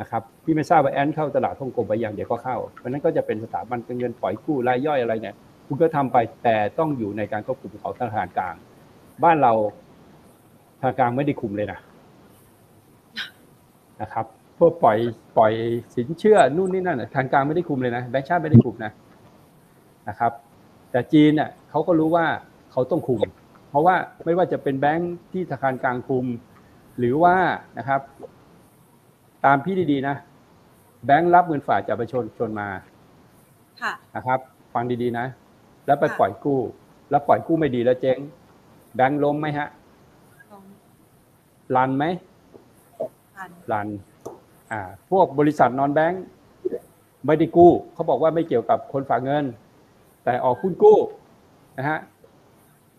[0.00, 5.34] นะครับพี่ไม่ทราบว่าแอนเข้าตลาดฮ่องกงไปยังเดี๋ยวก็เข้า เพราะฉะนั้นก็จะเป็นสถาบันการเงินปล่อยกู้รายย่อยอะไรเนี่ย
[5.66, 8.54] คุณก็ทำไปแต่ต้องอยู่ในการควบคุมของธนาคารกลาง
[9.24, 9.52] บ้านเรา
[10.82, 11.78] ทางกลางไม่ได้คุมเลยนะ
[14.02, 14.26] นะครับ
[14.58, 14.98] พวกปล่อย
[15.36, 15.52] ปล่อย
[15.94, 18.90] สินเชื่อนู่นนี่นั่นน่ะทางกลางไม่ได้คุมเลยนะแบงก์ชาติไม่ได้คุมนะ
[20.08, 20.32] นะครับ
[20.90, 22.26] แต่จีนเนี่ยเขาก็รู้ว่า
[22.72, 23.20] เขาต้องคุม
[23.70, 26.26] เพราะว่าไม่ว่าจะเป็นแบงก์ที่ธนาคารกลางคุม
[26.98, 27.36] หรือว่า
[27.78, 28.00] นะครับ
[29.44, 30.16] ตามพี่ดีๆนะ
[31.06, 32.68] แบงก์รับเงินฝากจากประชาชนมา
[33.82, 34.40] ค่ะนะครับ
[34.74, 35.26] ฟังดีๆนะ
[35.86, 36.60] แล้วไปค่ะปล่อยกู้
[37.10, 38.18] แล้วปล่อยกู้ไม่ดีแล้วเจ๊ง
[38.96, 39.68] แบงก์ล้มไหมฮะ
[40.52, 40.64] ลอง
[41.76, 42.04] รันไหม
[43.36, 43.88] กันรัน
[44.72, 46.22] อ่า พวกบริษัทนอนแบงก์
[47.26, 49.44] ไม่ได้กู้ เขาบอกว่าไม่เกี่ยวกับคนฝากเงิน
[50.28, 50.98] แต่ออกหุ้นกู้
[51.78, 51.98] นะฮะ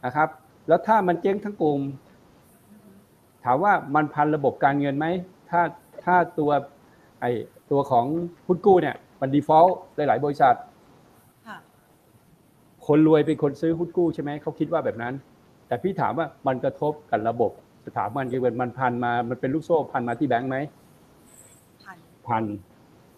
[0.05, 0.29] นะครับ
[0.67, 1.79] แล้วถ้ามันเจ๊งทั้งกลุ่ม
[3.45, 5.05] ถามว่ามันพันระบบการเงินไหม
[5.49, 5.61] ถ้า
[6.03, 6.51] ถ้าตัว
[7.21, 7.25] ไอ
[7.71, 8.05] ตัวของ
[8.47, 10.55] หุ้นกู้เนี่ย มันดีฟอลต์หลาย ๆ บริษัท
[11.47, 11.57] ค่ะ
[12.87, 15.13] คนรวยเป็นคนซื้อหุ้นกู้ใช่ไหมเขาคิดว่าแบบนั้น
[15.67, 17.51] แต่พี่ถามว่ามันกระทบกับระบบ
[17.85, 20.57] สถาบันการเงินมันพันมา มันเป็นลูกโซ่พันมาที่แบงก์ไหม
[21.83, 22.43] พันพัน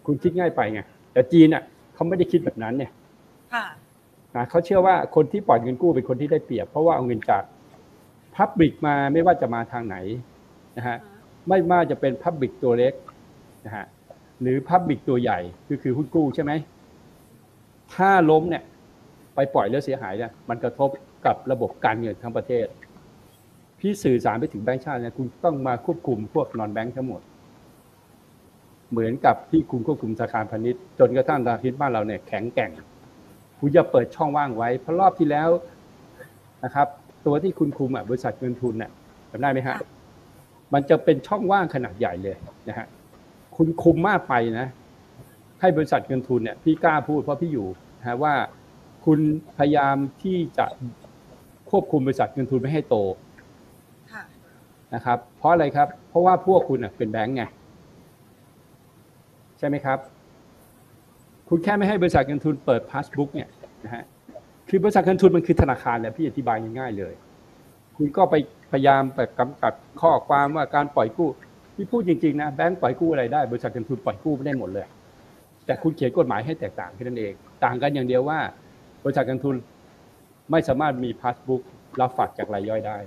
[0.06, 0.80] คุณคิดง่ายไปไง
[1.12, 1.62] แต่จีนอะ
[1.94, 2.90] เขาไม่ได้คิดแบบนั้นเนี่ย
[3.54, 3.66] ค่ะ
[4.36, 7.42] นะเขาเชื่อว่าคนที่ปล่อยเงินกู้เป็นคนที่ได้เปรียบ เพราะว่าเอาเงินจาก
[8.34, 9.96] พับบิกมาไม่ว่าจะมาทางไหน
[10.76, 10.98] นะฮะ
[11.48, 12.94] ไม่ว่าจะเป็นพับบิกตัวเล็ก
[13.66, 13.86] นะฮะ
[14.40, 16.52] หรือพับบิกตัวใหญ่คือคือหุ้นกู้ใช่ไหม
[17.94, 18.62] ถ้าล้มเนี่ย
[19.34, 20.88] ไปปล่อยแล้วเสียหายเนี่ยมันกระทบ
[21.26, 22.66] กับระบบการเงินทั้งประเทศ
[23.78, 27.22] พี่สื่อสารไปถึงแบงก์ชาติเนี่ยคุณต้องมาควบคุมพวกนอนแบงก์ทั้งหมด
[28.90, 32.70] เหมือนกับที่คุณควบคุมธนาคารพาณิชย์จนกระทั่งธนาคารพาณิชย์บ้านเราเนี่ยแข็งแกร่ง
[33.64, 35.48] คุณจะเปิดช่องว่างไว้ เพราะรอบที่แล้ว
[36.64, 36.88] นะครับ
[37.26, 38.90] ตัวที่คุณคุมอะบริษัทเงินทุนน่ะ
[39.30, 39.88] จำได้ไหมฮะค่ะ
[40.72, 42.36] มันจะเป็นช่องว่างขนาดใหญ่เลย
[42.68, 42.86] นะฮะ
[43.56, 44.68] คุณคุมมากไปนะ
[45.60, 48.34] ให้บริษัทเงินทุนเนี่ยพี่กล้าพูดเพราะพี่อยู่นะฮะว่า
[49.04, 49.18] คุณ
[49.58, 50.66] พยายามที่จะ
[51.70, 52.96] ควบคุมบริษัทเงินทุนไม่ให้โต
[54.12, 54.22] ค่ะ
[54.94, 57.44] นะครับ เพราะอะไรครับ เพราะว่าพวกคุณน่ะเป็นแบงก์ไง
[59.58, 59.98] ใช่ไหมครับ
[61.54, 63.48] คุณแค่ไม่ให้บริษัทเงินทุนเปิดพาสบุ๊กเนี่ย
[63.84, 64.04] นะฮะ
[64.68, 67.14] คือบริษัทเงินทุนมันคือธนาคารแหละพี่อธิบายง่ายๆเลย
[67.96, 68.34] คุณก็ไป
[68.72, 71.28] พยายามแบบกำกับข้อความว่าการปล่อยกู้
[71.74, 74.86] ที่พูดจริงๆนะแบงก์ปล่อยกู้อะไรได้บริษัทเงินทุนปล่อยกู้ไม่ได้หมดเลย
[75.66, 77.32] แต่คุณเขียนกฎหมายให้แตกต่างแค่นั้นเอง
[77.64, 78.38] ต่างกันอย่างเดียวว่า
[79.04, 79.56] บริษัทเงินทุน
[80.50, 81.62] ไม่สามารถมีพาสบุ๊ก
[82.00, 82.98] รับฝากจากรายย่อยได้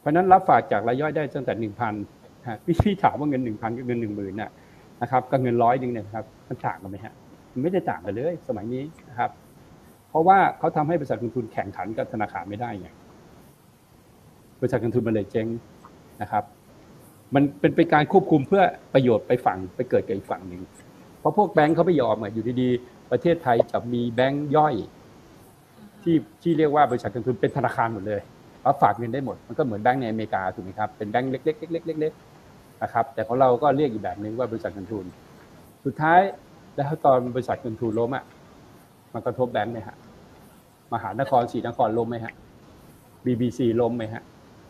[0.00, 1.94] เพราะนั้นรับฝากจากรายย่อยได้ตั้งแต่หนึ่งพัน
[2.64, 4.50] พี่พี่ถามว่าเงินหนึ่งพันกับเงินหนึ่งหมื่นน่ะ
[5.02, 7.14] นะครับกับเงินร้อยหนึ่งเนี่ยครับมันต่างกันไหมฮะ
[7.52, 9.30] มันไม่ได้ต่างกันเลยสมัยนี้นะครับ
[10.10, 12.88] เพราะว่าเขาทำให้บริษัทลงทุนแข่งขันกับธนาคารไม่ได้ไง
[14.60, 15.46] บริษัทลงทุนมันเลยเจ๊ง
[16.22, 16.44] นะครับ
[17.34, 18.62] มันเป็นเป็นการควบคุมเพื่อ
[18.94, 20.62] ประโยชน์ไปฝั่งไปเกิดกับอีกฝั่งหนึ่ง
[21.20, 24.74] เพราะพวกแบงค์เขาไม่ยอมอะอยู่ดีๆประเทศไทยจะมีแบงค์ย่อย
[26.02, 28.20] ที่ที่เรียกว่าบริษัทการลงทุนเป็นธนาคารหมดเลย
[28.64, 32.31] รับฝากเงินได้หมด มันก็เหมือนแบงก์ในอเมริกาถูกไหมครับ เป็นแบงก์เล็กๆเล็กๆเล็กๆ
[32.82, 35.04] นะครับแต่ของเราก็เรียกอีกแบบหนึ่งว่าบริษัทการลงทุน
[35.84, 36.20] สุดท้าย
[36.76, 38.24] แล้วตอนบริษัทการลงทุนล้มอะ
[39.12, 39.96] มันกระทบแบงก์ไหมฮะ
[40.92, 42.32] มหานครศรีนครล้มไหมฮะ
[43.24, 44.22] BBC ล้มไหมฮะ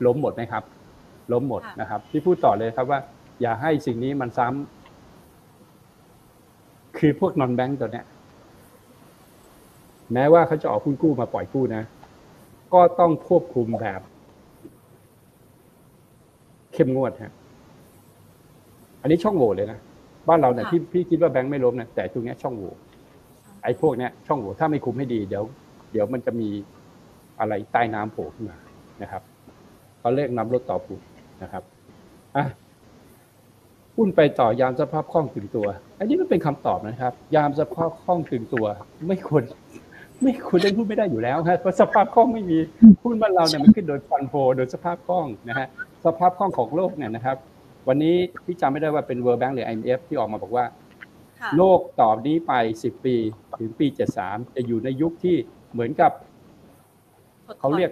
[0.06, 0.64] ล้มหมดไหมครับ
[1.32, 3.00] ล้มหมดค่ะนะครับ ที่พูดต่อเลยครับว่า
[3.40, 8.06] อย่าให้สิ่งนี้มันซ้ำคือพวกนอนแบงก์ตัวเนี้ย
[10.12, 11.82] แม้ว่าเขาจะออกหุ้นกู้มาปล่อยกู้นะ
[12.74, 14.00] ก็ต้องควบคุมแบบ
[16.72, 17.32] เข้มงวดฮะ
[19.02, 19.78] อันนี้ช่องโหว่เลยนะ
[20.28, 22.74] บ้านเราเนี่ยค่ะที่พี่คิดว่าแบงค์ไม่ล้มนะแต่ตรงเนี้ยช่องโหว่
[23.62, 25.44] ไอ้พวกเนี้ยช่องโหว่ถ้าไม่คุมให้ดีเดี๋ยว
[25.92, 26.48] เดี๋ยวมันจะมี
[27.40, 28.56] อะไรใต้น้ำโผล่ขึ้นมา
[29.02, 29.22] นะครับ
[30.00, 31.00] เขาเรียกน้ำลดต่อผุด
[31.42, 31.62] นะครับ
[32.36, 32.46] อะ
[33.96, 35.66] หุ้นไปต่อยามสภาพคล่องตึงตัว
[35.98, 38.66] อันนี้ก็เป็นคำตอบนะครับ ยามสภาพคล่องตึงตัว
[39.08, 39.42] ไม่ควร
[40.22, 42.58] ไม่ควรเล่นหุ้นไม่ได้อยู่แล้วฮะเพราะสภาพคล่องไม่มี
[43.02, 45.66] หุ้นบ้านเราเนี่ยมันขึ้นโดยฟันโฟโดยสภาพคล่องนะฮะ
[46.04, 47.36] สภาพคล่องของโลกเนี่ยนะครับ
[47.88, 48.14] วันนี้
[48.44, 50.64] พี่จำไม่ได้ว่าเป็น World Bank หรือ IMF ที่ออกมาบอกว่า
[51.40, 53.16] ค่ะโลกต่อนี้ไป 10 ปี
[53.58, 53.86] ถึงปี
[54.22, 55.36] 73 จะอยู่ในยุคที่
[55.72, 56.12] เหมือนกับ
[57.60, 57.90] เขาเรียก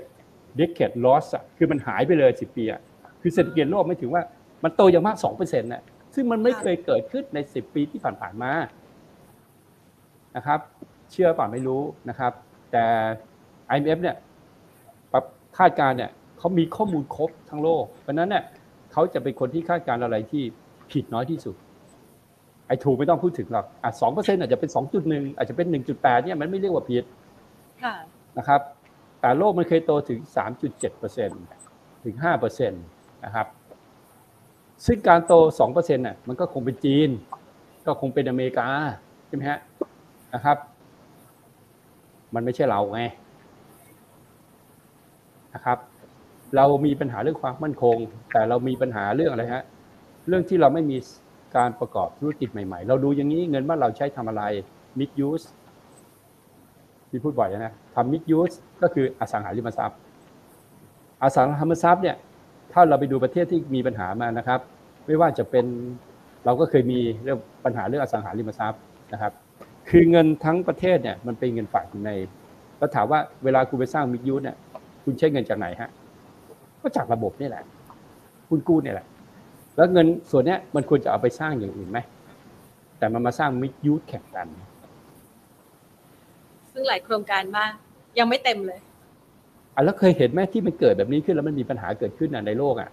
[0.58, 2.80] decade loss อะคือมันหายไปเลย 10 ปีอะ
[3.20, 4.22] คือเศรษฐกิจโลกไม่ถึงว่า
[4.64, 5.82] มันโตอย่างมาก 2%น่ะ
[6.14, 8.52] ซึ่งมันไม่เคยเกิดขึ้นใน 10 ปีที่ผ่านๆมา
[10.36, 10.60] นะครับ
[11.10, 12.32] เชื่อเปล่าไม่รู้นะครับ
[12.72, 12.84] แต่
[13.74, 14.16] IMF เนี่ย
[15.12, 15.24] ปรับ
[15.58, 18.44] คาดการณ์เนี่ยเขามีข้อมูลครบทั้งโลก เพราะฉะนั้นเนี่ย
[18.92, 20.42] เขาจะเป็นคนที่คาดการณ์อะไรที่
[20.92, 21.56] ผิดน้อยที่สุด
[22.66, 27.04] ไอ้ถูกไม่ต้องพูดถึงหรอกอะสองเปอร์เซ็นต์อาจจะเป็นสองจุดหนึ่งอาจจะเป็นหนึ่งจุดแปดเนี่ยมันไม่เรียกว่าผิด
[27.82, 27.94] ค่ะ
[28.38, 28.60] นะครับ
[29.20, 31.40] แต่โลกมันเคยโตถึงสามจุดเจ็ดเปอร์เซ็นต์
[32.04, 32.84] ถึงห้าเปอร์เซ็นต์
[33.24, 33.46] นะครับ
[34.86, 37.08] ซึ่งการโตสองเปอร์เซ็นต์น่ะมันก็คงเป็นจีน
[37.86, 38.66] ก็คงเป็นอเมริกา
[39.26, 39.58] ใช่ไหมฮะ
[40.34, 40.56] นะครับ
[42.34, 43.00] มันไม่ใช่เราไง
[45.54, 45.78] นะครับ
[46.56, 47.96] เรามีปัญหาเรื่องความมั่นคง
[48.32, 49.64] แต่เรามีปัญหาเรื่องอะไรฮะ
[50.28, 50.96] เรื่องที่เราไม่มี
[51.56, 54.42] การประกอบธุรกิจใหม่ ๆ เราดูอย่างนี้เงินบ้านเราใช้ทำอะไร
[54.98, 55.46] mid use
[57.10, 59.98] ที่พูดบ่อยนะทำ mid use ก็คืออสังหาริมทรัพย์
[61.22, 62.16] อสังหาริมทรัพย์เนี่ย
[62.72, 64.60] ถ้าเราไปดูประเทศที่มีปัญหามานะครับ
[65.06, 65.66] ไม่ว่าจะเป็น
[66.44, 68.80] เราก็เคยมีเรื่องปัญหาเรื่องอสังหาริมทรัพย์
[69.12, 69.32] นะครับ
[69.88, 72.10] คือเงินทั้งประเทศเนี่ยมันเป็นเงินฝากใน
[72.78, 74.56] แล้วถามว่าเวลาคุณไปสร้าง mid use เนี่ย
[75.04, 75.90] คุณใช้เงินจากไหนฮะ
[76.82, 77.62] ก็จากระบบนี่แหละ
[78.48, 79.06] คุณกู้เนี่ยแหละ
[79.76, 81.98] แล้วเงินส่วนเนี้ยมันควรจะเอาไปสร้างอย่างอื่นไหม
[82.98, 84.46] แต่มันมาสร้างมิดยูทแข่งกัน
[86.72, 87.72] ซึ่งหลายโครงการมาก
[88.18, 88.80] ยังไม่เต็มเลย
[89.74, 92.90] อะแล้วเคยเห็นไหมที่มันเกิดแบบนี้ขึ้นแล้วมันมีปัญหาเกิดขึ้นอะในโลกอะ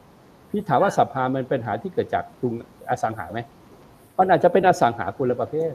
[0.50, 2.54] พี่ถามว่าสัพพามันเป็นปัญหาที่เกิดจากกรุง
[2.90, 3.40] อสังหาไหม
[4.18, 5.72] มันอาจจะเป็นอสังหาคนละประเภท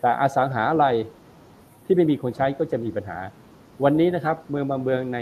[0.00, 0.86] แต่อสังหาอะไร
[1.84, 3.18] ที่ไม่มีคนใช้ก็จะมีปัญหา
[3.84, 5.18] วันนี้นะครับ เมืองบางเมืองใน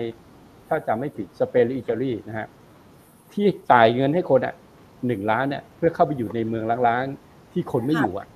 [0.70, 2.46] ถ้าจำไม่ผิดสเปนหรืออิตาลีนะฮะ
[3.32, 4.54] ที่จ่ายเงินให้คนอะ
[5.06, 8.26] หนึ่งล้านเนี่ยเพื่อเข้าไปอยู่ในเมืองล้างๆที่คนไม่อยู่อะ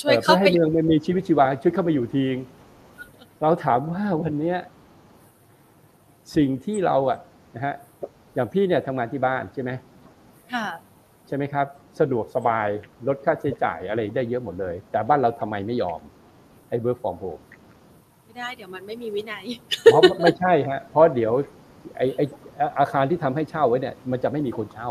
[0.00, 2.36] ช่วยเอ่อเข้าเพื่อไปให้เมืองมันมีชีวิตชีวาช่วยเข้ามาอยู่ทีง
[3.42, 4.58] เราถามว่าวันเนี้ย
[6.36, 7.18] สิ่งที่เราอะ
[7.54, 7.74] นะฮะ
[8.34, 9.70] อย่างพี่เนี่ยทำงานที่บ้านใช่ไหม
[10.54, 10.66] ค่ะ
[11.26, 11.66] ใช่ไหมครับ
[12.00, 12.68] สะดวกสบาย
[13.06, 16.00] ลดค่าใช้จ่ายอะไรได้เยอะหมดเลย แต่บ้านเราทำไมไม่ยอม
[16.68, 17.42] ไอ้ work from home
[18.24, 19.44] ไม่ได้เดี๋ยวมันไม่มีวินัย
[19.84, 21.32] เพราะไม่ใช่ฮะเพราะเดี๋ยว
[21.96, 22.24] ไอ้ไอ้
[22.78, 24.90] อาคารที่ทำให้เช่าไว้เนี่ยมันจะไม่มีคนเช่า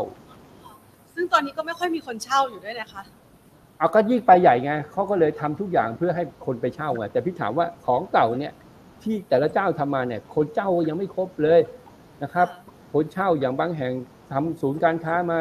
[1.14, 3.02] ซึ่งตอนนี้ก็ไม่ค่อยมีคนเช่าอยู่ด้วยนะคะ
[3.78, 8.52] เอาก็ยิ่งไปใหญ่ไงเขาก็เลยทำทุกอย่างเพื่อให้คนไปเช่าไงแต่พี่ถามว่าของเก่าเนี่ย
[9.02, 11.60] ที่แต่ละเจ้าทำมาเนี่ย คนเช่ายังไม่ครบเลย
[12.22, 12.48] นะครับ
[12.92, 13.92] คนเช่าอย่างบางแห่ง
[14.32, 15.38] ทำศูนย์การค้ามา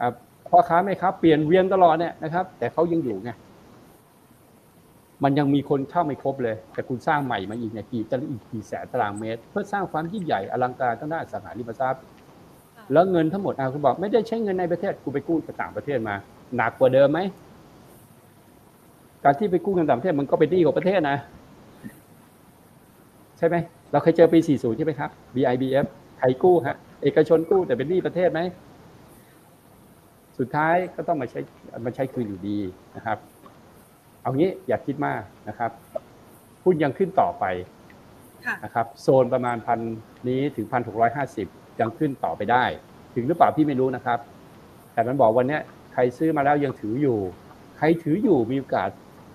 [0.00, 0.12] อ่า
[0.50, 3.30] พ่อค้าแม่ค้าเปลี่ยนเวียนตลอดเนี่ยนะครับ แต่เขายังอยู่ไง
[5.24, 12.02] มันยังมีคนเช่าไม่ครบเลย แต่คุณสร้างใหม่มาอีกเนี่ยกี่จะอีกกี่แสนตารางเมตร เพื่อสร้างความยิ่งใหญ่อลังการทั้งด้านอสังหาริมทรัพย์
[12.92, 16.14] แล้วเงินทั้งหมดอะคุณบอกไม่ได้ใช้เงินในประเทศกูไปกู้จากต่างประเทศมา
[16.56, 17.20] หนักกว่าเดิมไหม
[19.24, 21.18] การที่ไปกู้เงินต่างประเทศมันก็เป็นหนี้ของประเทศนะ
[23.38, 23.56] ใช่ไหม
[23.92, 25.86] เราเคยเจอปี 40 ใช่ไหมครับ BIBF
[26.18, 28.40] ไทยกู้ฮะเอกชนกู้แต่เป็นหนี้ประเทศไหม
[30.38, 31.40] สุดท้ายก็ต้องมาใช้
[31.84, 32.58] มาใช้คืนอยู่ดี
[32.96, 33.18] นะครับ
[34.22, 35.70] เอางี้อย่าคิดมากนะครับ
[36.64, 37.44] หุ้นยังขึ้นต่อไป
[38.46, 39.80] ค่ะนะครับโซนประมาณพัน
[40.28, 41.46] นี้ถึงพันหกร้อยห้าสิบ
[41.80, 42.64] ยังขึ้นต่อไปได้
[43.14, 44.18] ถึงหรือเปล่าพี่ไม่รู้นะครับ
[44.92, 45.60] แต่มันบอกวันเนี้ย
[45.92, 47.18] ใครซื้อมาแล้วยังถืออยู่
[47.78, 48.88] ใครถืออยู่มีโอกาส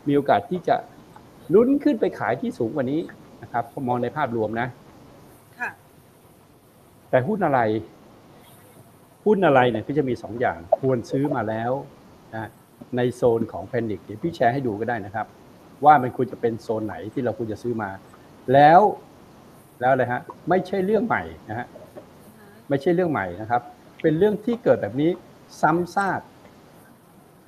[0.07, 0.75] มีโอกาสที่จะ
[1.53, 3.01] ลุ้นขึ้นไปขายที่สูงกว่านี้
[3.41, 4.67] นะครับผมมองในภาพรวมนะ
[5.59, 5.69] ค่ะ
[7.09, 7.59] แต่หุ้นอะไร
[9.25, 11.71] หุ้นอะไรเนี่ยก็จะมีสองอย่างควรซื้อมาแล้ว
[12.35, 12.49] นะ
[12.97, 15.27] ในโซนของแพนิคเดี๋ยวพี่แชร์ให้ดูก็ได้นะครับ
[15.85, 17.89] ว่ามันควรจะเป็นโซนไหนที่เราควรจะซื้อมา
[18.53, 18.81] แล้ว
[19.81, 21.67] แล้วอะไรฮะไม่ใช่เรื่องใหม่นะฮะ
[22.69, 23.61] ไม่ใช่เรื่องใหม่นะครับ
[24.01, 25.11] เป็นเรื่องที่เกิดแบบนี้
[25.61, 26.21] ซ้ำซาก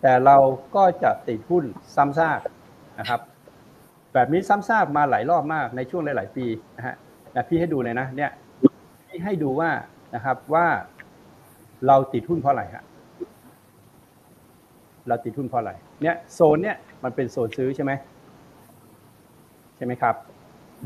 [0.01, 0.37] แต่เรา
[0.75, 1.63] ก็จะติดหุ้น
[1.95, 2.39] ซ้ำซาก
[2.99, 3.21] นะครับ
[4.13, 6.45] แบบนี้ซ้ำซากมาหลายรอบมากในช่วงหลาย ๆ ปี
[6.77, 6.95] นะฮะ
[7.31, 8.31] แต่พี่ให้ดูเลยนะเนี่ย
[9.07, 9.69] พี่ให้ดูว่า
[10.15, 10.67] นะครับว่า
[11.87, 12.83] เราติดหุ้นเพราะอะไรฮะ
[15.09, 17.91] เราติดหุ้นเพราะอะไรเนี่ยโซนเนี่ยมันเป็นโซนซื้อใช่ไหม
[19.77, 20.15] ใช่ไหมครับ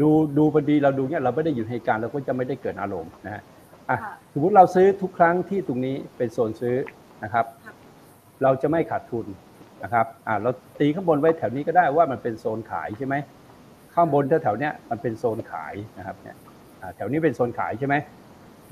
[0.01, 3.43] ดูดูพอดีเราดูเนี่ยเราไม่ได้อยู่ในเหตุการณ์เราก็จะไม่ได้เกิดอารมณ์นะฮะ
[3.89, 6.75] อะค่ะสมมติเราซื้อทุกครั้งที่ตรงนี้เป็นโซนซื้อ
[7.23, 7.75] นะครับครับ
[8.43, 9.25] เราจะไม่ขาดทุน
[9.83, 13.15] นะครับอ่าเราตีข้างบนไว้แถวนี้ก็ได้ว่ามันเป็นโซนขายใช่ไหม
[13.93, 16.35] ข้างบนแถวๆเนี้ยมันเป็นโซนขายนะครับเนี่ย
[16.81, 17.95] อ่าแถวนี้เป็นโซนขายใช่ไหม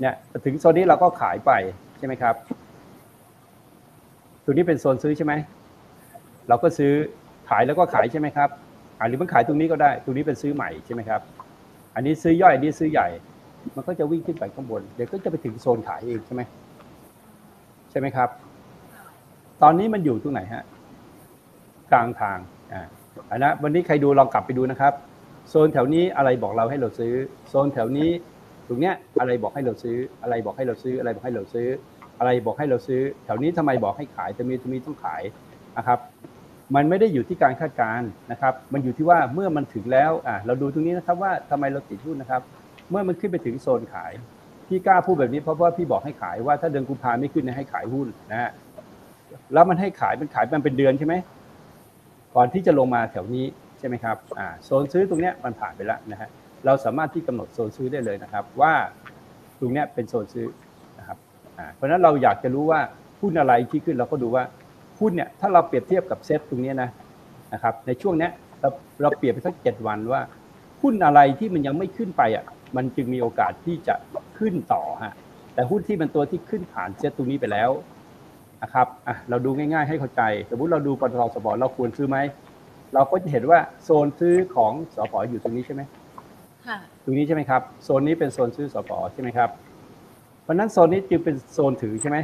[0.00, 1.52] เนี่ยถึงโซนนี้เราก็ขายไป
[1.98, 2.34] ใช่ไหมครับ
[4.44, 5.32] ตัวนี้เป็นโซนซื้อใช่ไหม
[6.48, 6.92] เราก็ซื้อ
[7.48, 8.48] ขายแล้วก็ขายใช่ไหมครับ
[9.08, 11.20] หรือมันขายตรงนี้ก็ได้ ตรงนี้เป็นซื้อใหม่ใช่ไหมครับ
[11.94, 13.08] อันนี้ซื้อย่อย อันนี้ซื้อใหญ่
[13.76, 16.42] มันก็จะวิ่งขึ้นไปข้างบน เดี๋ยวก็จะไปถึงโซนขายเองใช่ไหม
[17.90, 18.28] ใช่ไหมครับ
[19.62, 20.62] ตอนนี้มันอยู่ตรงไหนฮะ
[21.92, 22.38] กลางทาง
[22.72, 22.82] อ่า
[23.30, 24.92] อันนะวันนี้ใครดูลองกลับไปดูนะครับ
[25.48, 27.12] โซนแถวนี้อะไรบอกเราให้เราซื้อ
[27.48, 28.10] โซนแถวนี้
[28.68, 31.68] ตรงเนี้ยอะไรบอกให้เราซื้อ อะไรบอกให้เราซื้อ อะไรบอกให้เราซื้อ
[32.18, 35.22] อะไรบอกให้เราซื้อ แถวนี้ทำไมบอกให้ขายตรงนี้ตรงนี้ต้องขาย
[35.78, 35.98] นะครับ
[36.74, 42.42] มันไม่ได้อยู่ที่การคาดการณ์นะครับ มันอยู่ที่ว่าเมื่อมันถึงแล้วอ่าเราดูตรงนี้นะครับว่าทำไมเราติดหุ้นนะครับ
[42.90, 44.12] เมื่อมันขึ้นไปถึงโซนขาย
[44.68, 48.50] พี่กล้าพูดแบบนี้เพราะว่าพี่บอกให้ขายว่าถ้าเดือนกุมภาไม่ขึ้นให้ขายหุ้นนะฮะ
[49.52, 51.14] แล้วมันให้ขายมันขายมันเป็นเดือนใช่ไหม
[52.34, 53.46] ก่อนที่จะลงมาแถวนี้
[53.78, 56.28] ใช่ไหมครับอ่าโซนซื้อตรงเนี้ยมันผ่านไปแล้วนะฮะ
[56.66, 58.72] เราสามารถที่กำหนดโซนซื้อได้เลยนะครับ ว่า
[59.58, 60.46] ตรงเนี้ยเป็นโซนซื้อ
[61.74, 62.80] เพราะฉะนั้นเราอยากจะรู้ว่า
[63.20, 64.44] หุ้นอะไรที่ขึ้นเราก็ดูว่า
[65.00, 66.90] หุ้นเนี่ยถ้าเราเปรียบเทียบกับเซ็ตตรงเนี้ยนะ
[67.52, 68.30] นะครับในช่วงเนี้ย
[68.60, 68.68] เรา
[69.02, 70.20] เราเปรียบไปสักเจ็ดวันว่า
[70.82, 72.44] หุ้นอะไรที่มันยังไม่ขึ้นไปอะ
[72.76, 73.94] มันจึงมีโอกาสที่จะ
[74.38, 75.14] ขึ้นต่อฮะ
[75.54, 77.70] แต่หุ้นที่มันตัวที่ขึ้นผ่านเซ็ตตรงนี้ไปแล้ว
[78.62, 82.18] นะครับอะเราดูง่ายๆให้เข้าใจ สมมติเราดูปตทสปอร์ตเราควรซื้อไหม
[82.94, 85.82] เราก็จะเห็นว่าโซนซื้อของสปอร์ตอยู่ตรงนี้ใช่ไหม
[86.66, 89.50] ค่ะตรงนี้ใช่ไหมครับโซนนี้เป็นโซนซื้อสปอร์ตใช่ไหมครับ
[90.42, 92.18] เพราะนั้นโซนนี้จึงเป็นโซนถือใช่ไหม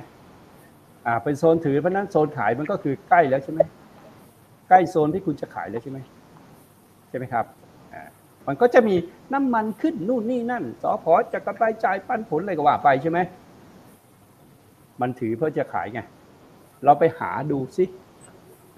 [1.06, 3.60] อ่าเป็นโซนถือเพราะนั้นโซนขายมันก็คือใกล้แล้วใช่ไหม
[4.68, 5.98] ใกล้โซนที่คุณจะขายแล้วใช่ไหม
[7.08, 7.44] ใช่ไหมครับ
[7.94, 8.02] อ่า
[8.46, 8.94] มันก็จะมี
[9.32, 13.18] น้ำมันขึ้นนู่นนี่นั่นสพจะกระจายจ่ายปันผลอะไรก็ว่าไปใช่ไหม
[15.00, 16.00] มันถือเพื่อจะขายไง
[16.84, 17.84] เราไปหาดูซิ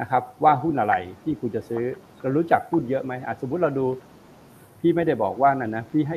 [0.01, 1.82] นะครับว่าหุ้นอะไรที่คุณจะซื้อ
[2.20, 3.86] เรารู้จักหุ้นเยอะไหมอะสมมติเราดู
[4.80, 6.16] พี่ไม่ได้บอกว่านั่นนะพี่ให้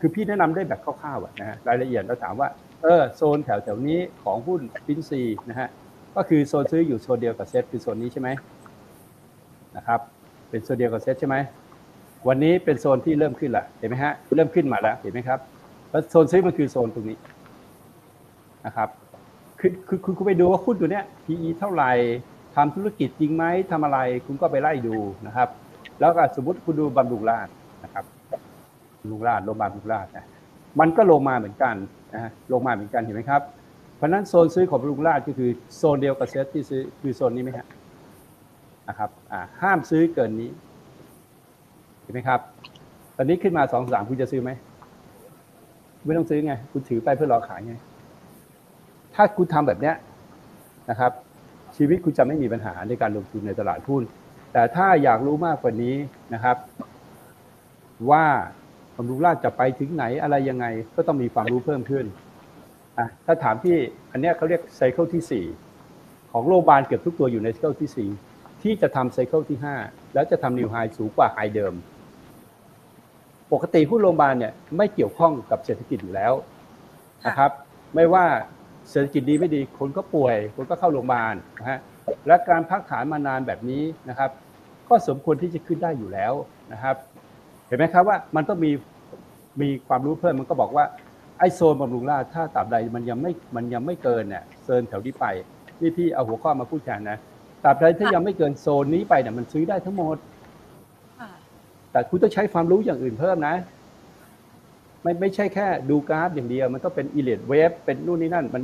[0.00, 2.48] คือพี่แนะนำได้แบบคร่าวๆอะนะฮะรายละเอียดเราถามว่า
[2.82, 5.68] เออโซนแถวแถวๆนี้ของหุ้นฟินซีนะฮะ
[6.16, 8.28] ก็คือโซนซื้ออยู่โซนเดียวกับเซ็ตคือโซนนี้ใช่ไหม
[9.76, 10.00] นะครับ
[10.50, 11.36] เป็นโซนเดียวกับเซ็ตใช่ไหม
[12.28, 15.38] วันนี้เป็นโซนที่เริ่มขึ้นละเห็นไหมฮะเริ่มขึ้นมาแล้วเห็นไหมครับ
[15.90, 17.18] แล้วโซนซื้อมันคือโซนตรงนี้
[18.66, 18.88] นะครับ
[19.60, 21.92] คือคือคือคุณไปดูว่าหุ้นตัวเนี้ย PE เท่าไหร่
[22.56, 25.48] ทำธุรกิจจริงไหมทำอะไร คุณก็ไปไล่ดูนะครับ
[26.00, 27.48] แล้วก็สมมติคุณดูบำรุงราษฎร์
[27.84, 28.04] นะครับ
[29.06, 30.26] บำรุงราษฎร์โรงพยาบาลบำรุงราษฎร์นะ
[30.80, 31.74] มันก็ลงมาเหมือนกัน
[32.14, 33.42] นะฮะลงมาเหมือนกันเห็นไหมครับ
[33.96, 37.66] เพราะนั้นโซนซื้อของบำรุงราชก็คือโซนเดียวกับเซตที่ซื้อคือโซนนี้ไหมฮะ
[38.88, 40.50] นะครับอ่าห้ามซื้อเกินนี้
[42.02, 42.40] เห็นไหมครับ
[43.16, 44.50] ตอนนี้ขึ้นมาสองสามคุณจะซื้อไหม
[46.04, 47.74] ไม่ต้องซื้อไง คุณถือไปเพื่อรอขายไง
[49.14, 49.94] ถ้าคุณทำแบบเนี้ย
[50.90, 51.12] นะครับ
[51.76, 54.02] ชีวิตคุณจะไม่มีปัญหาในการลงทุนในตลาดหุ้น
[54.52, 55.94] แต่ถ้าอยากรู้มากกว่านี้
[56.34, 56.56] นะครับ
[58.10, 58.24] ว่า
[58.96, 60.66] บำรุงราษฎร์จะไปถึงไหนอะไรยังไง
[60.96, 62.04] ก็ต้องมีความรู้เพิ่มขึ้น
[62.98, 63.76] อะถ้าถามพี่
[64.12, 65.44] อันเนี้ยเขาเรียก cycle ที่
[65.88, 71.74] 4 ของโรงพยาบาลเกือบทุกตัวอยู่ใน cycle ที่ 4 ที่จะทำ cycle ที่ 5 แล้วจะทำ new high สูงกว่า high เดิม
[73.52, 76.32] ปกติหุ้นโรงพยาบาลเนี่ยไม่เกี่ยวข้องกับเศรษฐกิจอยู่แล้ว
[77.26, 77.50] นะครับ
[77.94, 78.24] ไม่ว่า
[78.90, 81.78] เศรษฐกิจดีไม่ดีคนก็ป่วย คนก็เข้าโรงพยาบาลนะฮะ
[82.26, 84.30] และการพักฐานมานานแบบนี้นะครับ
[84.88, 86.32] ก็สมควรที่จะขึ้นได้อยู่แล้ว
[86.72, 86.96] นะครับ
[87.66, 88.70] เห็นไหมครับว่ามันต้องมี
[89.60, 90.84] มีความรู้เพิ่มมันก็บอกว่า
[91.38, 95.26] ไอโซนบำรุงราษฎร์ถ้าตราบใดมันยังไม่มันยังไม่เกินเนี่ยโซนแถวนี้ไป
[95.80, 97.18] นี่พี่เอาหัวข้อมาพูดแทนนะ
[97.64, 100.16] ตราบใดถ้ายังไม่เกินโซนนี้ไปเนี่ยมันซื้อได้ทั้งหมด
[101.18, 101.30] ค่ะ
[101.92, 103.56] แต่คุณต้องใช้ความรู้อย่างอื่นเพิ่มนะ
[105.02, 108.62] ไม่ไม่ใช่แค่ดูกราฟอย่างเดียว มันต้องเป็นอิเลดเวฟเป็นนู่นนี่นั่น มัน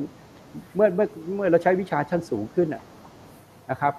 [0.76, 2.82] เมื่อเมื่อเมื่อเราใช้วิชาชั้นสูงขึ้นน่ะ
[3.70, 3.92] นะครับ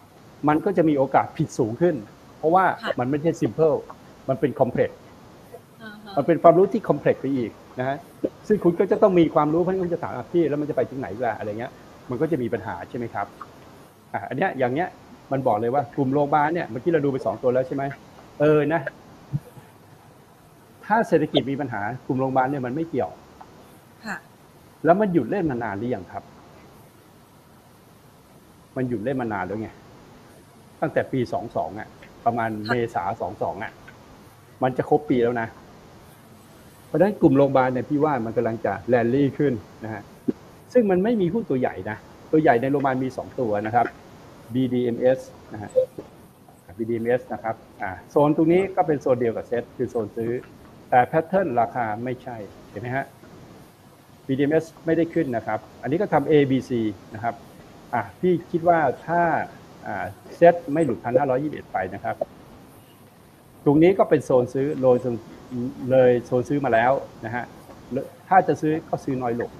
[0.47, 1.95] มันก็จะมีโอกาสผิดสูงขึ้น
[2.37, 4.02] เพราะว่าค่ะมันไม่ใช่ simple มั
[4.33, 4.91] นเป็น complex
[5.83, 7.97] อ่าฮะมันเป็นความรู้ที่ complex ไปอีกนะฮะ
[8.47, 11.71] ซึ่งคุณก็จะต้องมีความรู้เพราะฉะนั้นคุณจะถามอะพี่แล้วมันจะไปถึงไหนล่ะอะไรเงี้ย
[12.09, 13.27] มันก็จะมีปัญหาใช่ไหมครับ
[14.13, 14.87] อะอันเนี้ยอย่างเนี้ย
[15.31, 17.83] มันบอกเลยว่ากลุ่มโรงพยาบาลเนี่ยเมื่อกี้เราดูไปสองตัวแล้วใช่ไหม
[18.39, 18.81] เออนะ
[20.85, 23.11] ถ้าเศรษฐกิจมีปัญหากลุ่มโรงพยาบาลเนี่ยมันไม่เกี่ยว
[24.05, 24.17] ค่ะ
[24.85, 26.23] แล้วมันหยุดเล่นมานานหรือยังครับ
[28.75, 29.69] มันหยุดเล่นมานานแล้วไง
[30.81, 31.87] ตั้งแต่ปีสองสองอะ
[32.25, 33.71] ประมาณเมษาสองสองอะ
[34.63, 35.47] มันจะครบปีแล้วนะ
[36.87, 39.53] เพราะฉะนั้นกลุ่มโรงพยาบาลเนี่ยพี่ว่ามันกำลังจะแลนลี่ขึ้น
[39.83, 40.01] นะฮะ
[40.73, 41.97] ซึ่งมันไม่มีหุ้นตัวใหญ่นะ
[42.31, 43.85] ตัวใหญ่ในโรงพยาบาลมีสองตัวนะครับ
[44.53, 45.19] BDMS
[45.53, 45.69] นะฮะ
[46.77, 50.31] BDMS นะครับอ่าโซนตรงนี้ก็เป็นโซนเดียวกับเซ็ตคือโซนซื้อ
[50.89, 52.37] แต่แพทเทิร์นราคาไม่ใช่
[52.69, 53.05] เห็นไหมฮะ
[54.27, 56.71] BDMs ไม่ได้ขึ้นนะครับ อันนี้ก็ทำ A B C
[57.13, 57.35] นะครับ
[57.93, 59.21] อะพี่คิดว่าถ้า
[60.35, 62.15] เซ็ตไม่หลุดพันห้าร้อยี่สิบไปนะครับ
[63.65, 65.15] ตรงนี้ก็เป็นโซนซื้อเลยโซน
[65.91, 66.91] เลยโซนซื้อมาแล้ว
[67.25, 67.43] นะฮะ
[68.27, 69.51] ถ้าจะซื้อก็ซื้อน้อยลง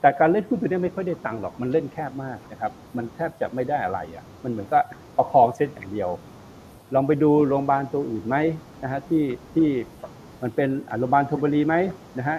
[0.00, 4.78] แต่การเล่นหุ้นตัวนี้ไม่ค่อยได้ตังค์หรอกมันเล่นแคบมากนะครับมันแทบจะไม่ได้อะไรอะมันเหมือนก็
[5.16, 6.10] ประคองเส้นอย่างเดียว
[6.94, 8.36] ลองไปดูโรงพยาบาลตัวอื่นไหม
[8.82, 9.24] นะฮะที่
[9.54, 9.68] ที่
[10.42, 10.68] มันเป็น
[10.98, 11.74] โรงพยาบาลธนบุรีไหม
[12.18, 12.38] นะฮะ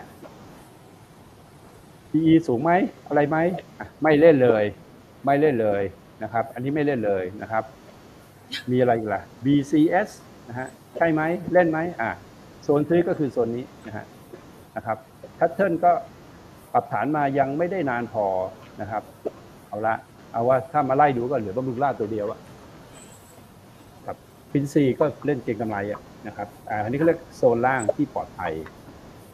[2.11, 2.71] PE สูงไหม
[3.07, 3.37] อะไรไหม
[4.03, 4.63] ไม่เล่นเลย
[5.25, 5.83] ไม่เล่นเลย
[6.23, 7.63] นะครับ อันนี้ไม่เล่นเลยนะครับ
[8.71, 10.09] มีอะไรอีกล่ะ BCS
[10.49, 10.67] นะฮะ
[10.97, 11.21] ใช่ไหม
[11.53, 12.11] เล่นไหมอะ
[12.63, 14.05] โซนซื้อก็คือโซนนี้นะฮะ
[14.75, 14.97] นะครับ
[15.35, 15.91] แพทเทิร์นก็
[16.73, 18.25] ปรับฐานมายังไม่ได้นานพอ
[18.81, 19.03] นะครับ
[19.67, 19.95] เอาละ
[20.33, 22.39] เอาว่าถ้ามาไล่ดูก็เหลือบำรุงราตัวเดียวอะ
[24.05, 24.17] ครับ
[24.51, 28.53] ฟินซีก็เล่นเก็งกำไรอะนะครับอ่าอันนี้เขาเรียกโซนล่างที่ปลอดภัย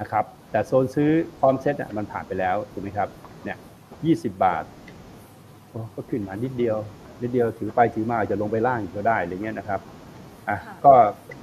[0.02, 3.10] นะครับ แต่โซนซื้อพร้อมเซ็ตอะมันผ่านไปแล้วถูกไหมครับ
[3.44, 3.58] เนี่ย
[4.06, 4.64] ยี่สิบบาท
[5.96, 6.78] ก็ขึ้นมานิดเดียว
[7.22, 9.82] นิดเดียวถือไปถือมาอาจจะลงไปล่างก็ได้อะไรเงี้ยนะครับ
[10.50, 10.94] อะค่ะก็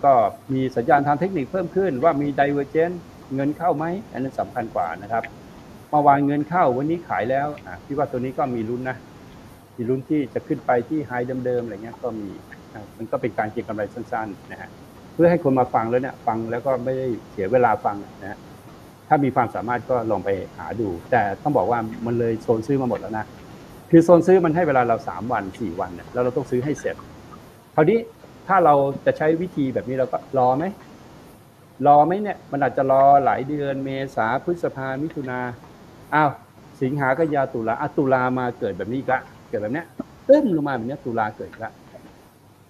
[0.04, 0.12] ก็
[0.54, 2.98] มีสัญญาณทางเทคนิคเพิ่มขึ้นว่ามี divergence
[3.34, 5.22] เงินเข้าไหมอันนั้นสำคัญกว่านะครับ
[5.90, 8.96] เมื่อวานเงินเข้าวันนี้ขายแล้วอะพี่ว่าตัวนี้ก็มีลุ้นนะ
[9.76, 11.12] มีลุ้นที่จะขึ้นไปที่ไฮ
[11.46, 12.28] เดิมๆอะไรเงี้ยก็มี
[12.74, 14.68] อะมันก็เป็นการเก็งกำไรสั้นๆนะฮะ
[15.14, 18.38] เพื่อให้คนมาฟังแล้วเนี่ยฟังแล้วก็ไม่ได้เสียเวลาฟังนะฮะ
[19.08, 23.24] ถ้ามีความสามารถก็ลองไปหาดู แต่ต้องบอกว่ามันเลยโซนซื้อมาหมดแล้วนะ
[23.90, 26.96] คือโซนซื้อมันให้เวลาเราสามวันสี่วันเนี่ยแล้วเราต้องซื้อให้เสร็จ
[27.74, 27.98] คราวนี้
[28.48, 28.74] ถ้าเรา
[29.06, 30.64] จะใช้วิธีแบบนี้เราก็รอไหม
[31.86, 35.40] รอไหมเนี่ยมันอาจจะรอหลายเดือนเมษาพฤษภามิถุนา
[36.14, 36.30] อ้าว
[36.82, 39.86] สิงหากันยาตุลาอะตุลามาเกิดแบบนี้กละเกิดแบบเนี้ย
[40.28, 41.70] ตึ้มลงมาแบบเนี้ยตุลาเกิดละ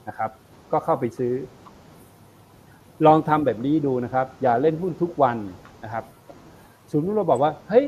[0.08, 0.30] นะครับ
[0.72, 1.32] ก็เข้าไปซื้อ
[3.06, 5.36] ลองทำแบบนี้ดูนะครับ อย่าเล่นหุ้นทุกวัน
[5.84, 6.04] นะครับ
[6.90, 7.84] สมมติเราบอกว่าเฮ้ย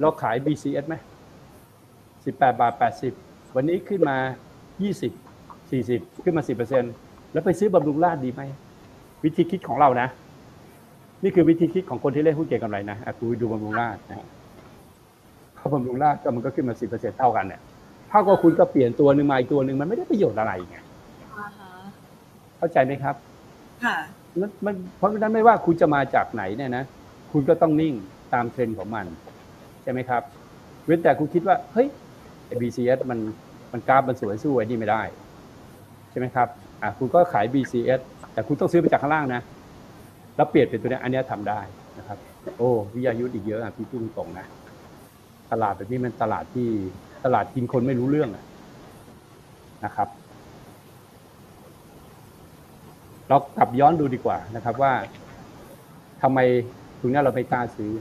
[0.00, 0.94] เราขาย BCS ไหม
[2.24, 3.12] สิบแปดบาทแปดสิบ
[3.54, 4.16] วันนี้ขึ้นมา
[4.82, 5.12] ยี่สิบ
[5.70, 6.92] สี่สิบขึ้นมาสิบเปอร์เซ็นต์
[7.36, 8.42] แล้วไปซื้อบำรุงราชดีไหม
[9.24, 10.08] วิธีคิดของเรานะ
[11.22, 14.26] นี่คือวิธีคิดของคนที่เล่นหุ้นเก่งกำไรนะอะคุณดูบำรุงราชนะฮะ
[15.54, 17.60] เพราะบำรุงราชก็มันก็ขึ้นมาสิบเปอร์เซ็นเท่ากันเนี่ย
[18.08, 20.76] เท่ากับคุณก็เปลี่ยนตัวหนึ่งมาอีกตัวหนึ่งมันไม่ได้ประโยชน์อะไรไง
[21.36, 21.70] อ่าฮะ
[22.58, 23.14] เข้าใจไหมครับ
[23.84, 23.96] ค่ะ
[24.40, 26.84] มันมันเพราะฉะนั้นไม่ว่าคุณจะมาจากไหนเนี่ยนะ
[27.32, 27.94] คุณก็ต้องนิ่ง
[28.34, 29.06] ตามเทรนด์ของมัน
[29.82, 30.22] ใช่ไหมครับ
[30.86, 31.88] เว้นแต่คุณคิดว่าเฮ้ย
[32.46, 33.18] ไอ้ BCS มัน
[33.72, 35.02] มันกราฟมันสวยสู้ไอ้นี่ไม่ได้
[36.10, 36.48] ใช่ไหมครับ
[36.82, 38.00] อะคุณก็ขาย BCS
[38.32, 39.42] แต่คุณต้องซื้อไปจากข้างล่างนะ
[40.36, 41.60] แล้วเปลี่ยนเป็นตัวนี้อันนี้ยทำได้
[41.98, 42.18] นะครับ
[42.58, 44.46] โอ้วิทยายุทธอีกเยอะอะพี่พูดตรงนะ
[45.52, 46.68] ตลาดแบบนี้มันตลาดที่
[47.24, 48.44] ตลาดกินคนไม่รู้เรื่องอะ
[49.84, 50.08] นะครับ
[53.28, 54.92] เรากลับย้อนดูดีกว่านะครับว่า
[56.22, 56.38] ทำไม
[56.98, 57.92] ตรงนี้เราไม่กล้าซื้อ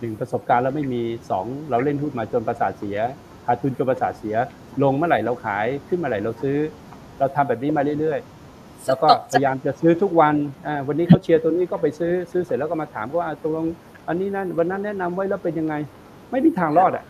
[0.00, 2.98] หนึ่งประสบการณ์เราไม่มีสองเราเล่นหุ้นมาจนประสาทเสีย
[3.46, 4.36] ขาดทุนจนประสาทเสีย
[4.82, 6.56] ลงเมื่อไหร่เราขายขึ้นเมื่อไหร่เราซื้อ
[7.18, 10.34] เราทำแบบนี้มาเรื่อยๆ แล้วก็พยายามจะซื้อทุกวัน
[10.66, 13.66] อ่าวันนี้เขาเชียร์ตัวนี้ก็ไปซื้อซื้อเสร็จแล้วก็มาถามว่าอ่าตกลง
[14.08, 15.74] อันนี้นั่นวันนั้นแนะนำไว้แล้วเป็นยังไง
[16.30, 17.04] ไม่มีทางรอดอะ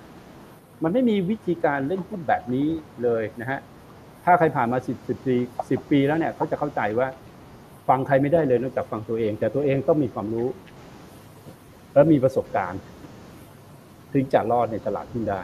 [0.83, 2.67] มันไม่มีวิธีการเล่นหุ้นแบบนี้
[3.03, 3.61] เลยนะฮะ
[4.25, 5.37] ถ้าใครผ่านมาสิบสิบปี
[5.71, 7.09] สิบปีแล้วเนี่ยเขาจะเข้าใจว่า
[7.89, 10.49] ฟังใครไม่ได้เลยนอกจากฟังตัวเอง แต่ตัวเองต้องมีความรู้
[11.93, 12.81] และมีประสบการณ์
[14.13, 15.43] ถึงจะรอดในตลาดหุ้นได้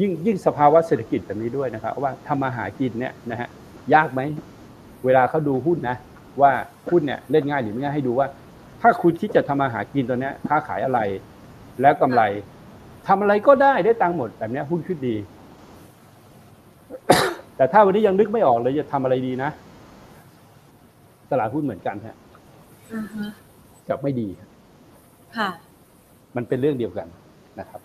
[0.00, 3.48] ยิ่งยิ่งสภาวะเศรษฐกิจแบบนี้ด้วยนะครับว่าทำมาหากินเนี่ยนะฮะ
[3.94, 4.20] ยากไหม
[5.04, 5.96] เวลาเขาดูหุ้นนะ
[6.40, 6.52] ว่า
[6.90, 8.26] หุ้นเนี่ยเล่นง่ายหรือไม่ง่ายให้ดูว่า
[8.80, 11.00] ถ้าคุณคิดจะทำมาหากินตัวเนี้ยค้าขายอะไร
[11.82, 12.22] แล้วกำไร
[13.06, 15.16] ทำอะไรก็ได้ได้ตังค์หมดแบบเนี้ยหุ้นขึ้นดี
[17.56, 19.50] แต่ถ้าวันนี้ยังนึกไม่ออกเลยจะทำอะไรดีนะ
[21.30, 22.16] ตลาดหุ้นเหมือนกันฮะ
[22.94, 23.26] อ่าฮะ
[23.88, 24.48] กับไม่ดีครับ
[25.36, 25.48] ค่ะ
[26.36, 27.06] มันเป็นเรื่องเดียวกัน
[27.60, 27.80] นะครับ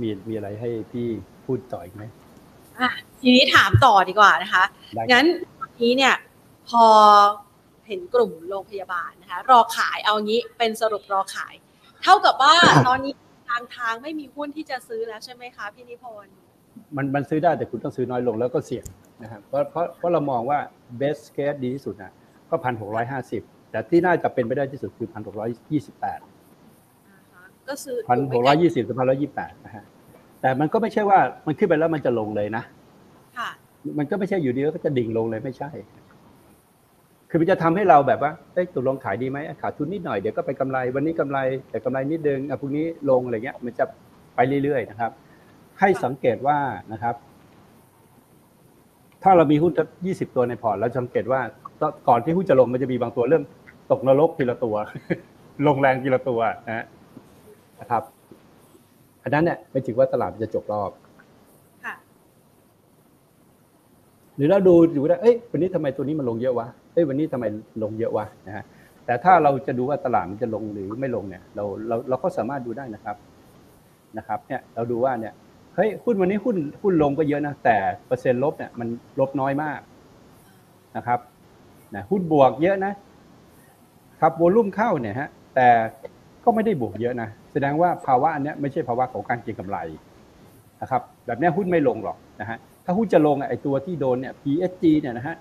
[0.00, 1.06] มีมีอะไรให้พี่
[1.44, 2.02] พูดต่ออีกไหม
[2.80, 2.90] อะ
[3.20, 5.26] ทีนี้ถามต่อดีกว่านะคะได้ครับงั้น
[5.60, 6.14] วันนี้เนี่ย
[6.68, 6.84] พอ
[7.86, 11.54] เห็นกลุ่มโรงพยาบาลนะคะ รอขายเอางี้เป็นสรุปรอขาย
[12.02, 12.54] เท่ากับว่า
[12.88, 13.12] ตอนนี้
[13.48, 16.34] ทางทางไม่มีหุ้นที่จะซื้อแล้วใช่ไหมคะพี่นิพนธ์
[16.96, 18.84] มันมันซื้อได้แต่คุณต้องซื้อน้อยลงแล้วก็เสี่ยง
[19.22, 20.58] นะครับเพราะเพราะเพราะเรามองว่า
[21.00, 22.12] best case ดีที่สุดนะ
[22.50, 26.35] ก็พันหกร้อยห้าสิบแต่ที่น่าจะเป็นไปได้ที่สุดคือพันหกร้อยยี่สิบแปดอ่าฮะ
[27.68, 29.84] ก็ซื้อพันหถูกไหมร้อยคะยี่สิบถึงพันร้อยยี่แปดนะฮะ
[30.40, 32.62] แต่มันก็ไม่ใช่ว่ามันขึ้นไปแล้วมันจะลงเลยนะ
[33.38, 33.50] ค่ะ
[33.98, 35.70] มันก็ไม่ใช่อยู่ดีแล้วก็จะดิ่งลงเลยไม่ใช่
[37.30, 41.38] คือมันจะทำให้เราแบบว่าเอ้ยตกลงขายดีไหมขาดทุนนิดหน่อยเดี๋ยวก็ไปกำไรวันนี้กำไร
[41.70, 43.84] แต่กำไรนิดนึงอะพรุ่งนี้ลงอะไรเงี้ย มันจะ
[44.34, 45.10] ไปเรื่อยๆนะครับ
[45.80, 46.58] ให้สังเกตว่า
[46.92, 47.14] นะครับ
[49.22, 49.72] ถ้าเรามีหุ้น
[50.06, 51.40] ยี่สิบตัวในพอร์ตเราสังเกตว่า
[52.08, 53.42] ก่อนที่หุ้นจะลงมันจะมีบางตัวเริ่ม
[53.92, 54.76] ตกนรกทีละตัว
[55.66, 56.84] ลงแรงทีละตัวนะฮะ
[57.80, 58.02] นะครับ
[59.22, 60.90] อันนั้นเนี่ยไม่ถือว่าตลาดมันจะจบรอบ
[61.84, 61.94] ค่ะ
[64.36, 67.44] หรือเราดูอยู่ได้เอ้ยวันนี้ทำไมตัวนี้มันลงเยอะวะเอ้ยวันนี้ทำไม
[67.82, 68.64] ลงเยอะวะนะฮะ
[69.06, 73.16] แต่ถ้าเราจะดูว่าตลาดมันจะลงหรือไม่ลงเนี่ย เราเราเราก็สามารถดูได้นะครับ
[74.18, 75.34] นะครับ เนี่ยเราดูว่าเนี่ย
[75.74, 78.88] เฮ้ยหุ้นวันนี้หุ้นหุ้นลงก็เยอะนะแต่เปอร์เซ็นต์ลบเนี่ยมัน
[79.20, 79.80] ลบน้อยมาก
[80.96, 81.20] นะครับ
[81.94, 82.92] นะหุ้นบวกเยอะนะ
[84.20, 85.68] ครับโวลุ่มเข้าเนี่ยฮะแต่
[86.44, 89.78] ก็ไม่ได้บวกเยอะนะ แสดงว่าภาวะอันนี้ไม่ใช่ภาวะของการเก็งกำไร
[90.82, 95.36] นะครับแบบนี้หุ้นไม่ลงหรอกนะฮะถ้าหุ้นจะลงไอ้ตัวที่โดนเนี่ย PSG เนี่ยนะฮะ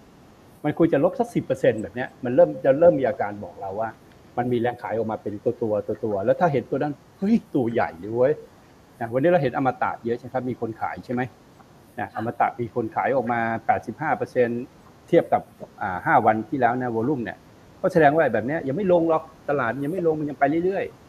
[0.64, 3.90] มันควรจะลบสักสิบเปอร์เซ็นแบบนี้มันเริ่มจะเริ่มมีอาการบอกเราว่า
[4.38, 8.34] มันมีแรงขายออกมาเป็นตัวตัวตัวตัว แล้วถ้าเห็นตัวนั้นเฮ้ยตัวใหญ่เลยเว้ย
[9.00, 11.22] นะวันนี้เราเห็นอมตะเยอะใช่ไหมครับมีคนขายใช่ไหม
[12.00, 13.40] นะอมตะมีคนขายออกมา
[13.80, 14.50] 85เปอร์เซ็น
[15.08, 15.42] เทียบกับ
[15.82, 17.38] อ่าห้าวันที่แล้วนะวอลุ่มเนี่ย
[17.82, 21.05] ก็แสดงว่าแบบนี้ยังไม่ลงหรอกตลาดยังไม่ลงมันยังไปเรื่อยๆ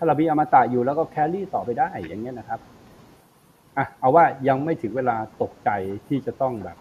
[0.00, 2.60] ถ้าเรามีอมตะอยู่แล้วก็แครี่ต่อไปได้อย่างเงี้ยนะครับ
[3.76, 5.70] อะเอาว่ายังไม่ถึงเวลาตกใจ
[6.08, 6.76] ที่จะต้องแบบ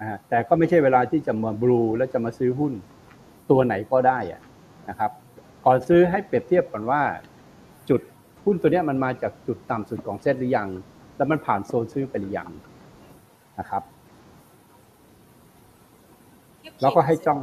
[0.00, 2.72] นะฮะแต่ก็ไม่ใช่เวลาที่จะมาบลูแล้วจะมาซื้อหุ้น
[3.50, 4.42] ตัวไหนก็ได้อะ
[4.88, 5.10] นะครับ
[5.64, 7.02] ก่อนซื้อให้เปรียบเทียบก่อนว่า
[7.90, 8.00] จุด
[8.44, 10.68] หุ้นตัวเนี้ยมันมาจากจุดต่ำสุดของเซตหรือยัง
[11.16, 12.48] แล้วมันผ่านโซนซื้อไปหรือยัง
[13.58, 13.82] นะครับ
[16.82, 17.38] แล้วก็ให้จ้อง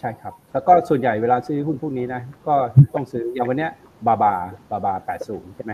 [0.00, 2.54] ใช่ครับ แล้วก็ส่วนใหญ่เวลาซื้อหุ้นพวกนี้นะ ก็
[2.94, 3.72] ต้องซื้ออย่างวันเนี้ย
[4.06, 4.34] บาบา
[4.70, 5.72] บาบาแปดศูนย์ใช่ไหม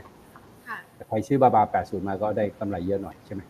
[0.68, 3.42] ค่ะใครซื้อบาบาแปดศูนย์มาก็ได้กำไรเยอะหน่อยใช่ไหม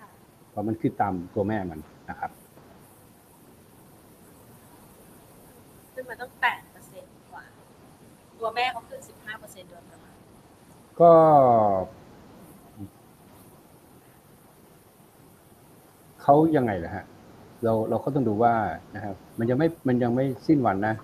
[0.00, 0.08] ค่ะ
[0.50, 1.80] เพราะมันขึ้นตามตัวแม่มัน
[2.10, 2.30] นะครับ
[5.92, 7.44] ขึ้นมาตั้งแปดเปอร์เซ็นต์กว่า
[8.38, 10.14] ตัวแม่เขาขึ้นสิบห้าเปอร์เซ็นต์โดยประมาณ
[11.00, 11.12] ก็
[16.22, 17.04] เขายังไงล่ะฮะ
[17.64, 18.54] เราเราก็ต้องดูว่า
[18.94, 20.94] นะครับ มันยังไม่มันยังไม่สิ้นวันนะ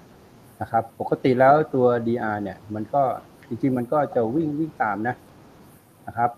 [0.60, 3.02] นะครับ ปกติแล้วตัว DR เนี่ย มันก็
[3.48, 5.14] จริงๆ มันก็จะวิ่งวิ่งตามนะ
[6.06, 6.30] นะครับ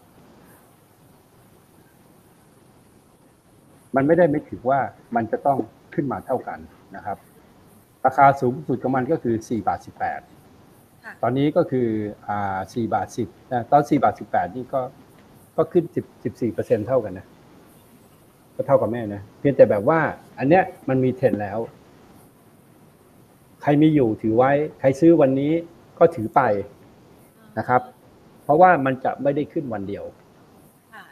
[3.96, 4.80] มันไม่ได้ไม่ถือว่า
[5.16, 5.58] มันจะต้อง
[5.94, 6.58] ขึ้นมาเท่ากัน
[6.96, 7.18] นะครับ
[8.04, 11.88] ราคาสูงสุดของมันก็คือ4บาท18ค่ะตอนนี้ก็คือ
[12.28, 14.80] อ่า4บาท10นะตอน4บาท18 นี่ก็
[15.56, 17.26] ก็ขึ้น10 14เปอร์เซ็นเท่ากันนะ
[18.54, 20.00] ก็เท่ากับแม่นะ เพียงแต่แบบว่า
[20.38, 21.58] อันเนี้ยมันมีเทรนด์แล้ว
[23.62, 25.52] ใครมีอยู่ถือไว้ ใครซื้อวันนี้
[25.98, 26.40] ก็ถือไป
[27.58, 27.82] นะครับ
[28.44, 30.04] เพราะว่ามันจะไม่ได้ขึ้นวันเดียว
[30.94, 31.04] ค่ะ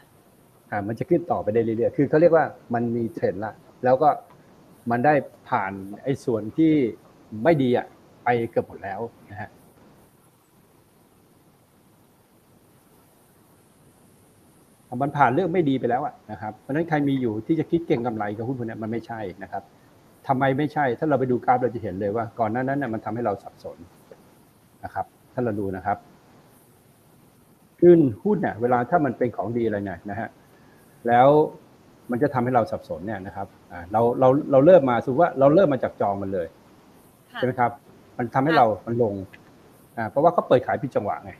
[0.71, 4.09] อ่ามันจะขึ้นต่อไปได้เรื่อยๆ คือเขาเรียกว่ามันมีเทรนด์ละ แล้วก็
[4.91, 5.13] มันได้
[5.49, 5.71] ผ่าน
[6.03, 6.73] ไอ้ส่วนที่
[7.43, 7.85] ไม่ดีอะ
[8.23, 8.99] ไปเกือบหมดแล้ว
[9.31, 9.49] นะฮะ
[15.01, 19.63] มันผ่านเรื่องไม่ดีไปแล้วอะนะครับ เพราะฉะนั้นใครมีอยู่ที่จะคิดเก่งกำไรกับหุ้นพวกเนี้ยมันไม่ใช่นะครับ
[20.27, 23.77] ทำไมไม่ใช่ ถ้าเราไปดูกราฟเราจะเห็นเลยว่า ก่อนหน้านั้นน่ะมันทำให้เราสับสน
[24.83, 25.97] นะครับ ถ้าเราดูนะครับ
[27.81, 30.29] ขึ้นหุ้นเนี่ยเวลาถ้ามันเป็นของดีอะไรเนี่ยนะฮะ
[31.07, 31.27] แล้ว
[32.11, 36.47] มันจะทำให้เราสับสนเนี่ยนะครับอ่าเราเราเราเริ่มมาสมมติว่าเราเริ่มมาจากจองมันเลย
[37.33, 37.71] ค่ะใช่ไหมครับ
[38.17, 39.13] มันทำให้เรามันลง
[39.97, 41.31] อ่าเพราะว่าเขาเปิดขายผิดจังหวะไง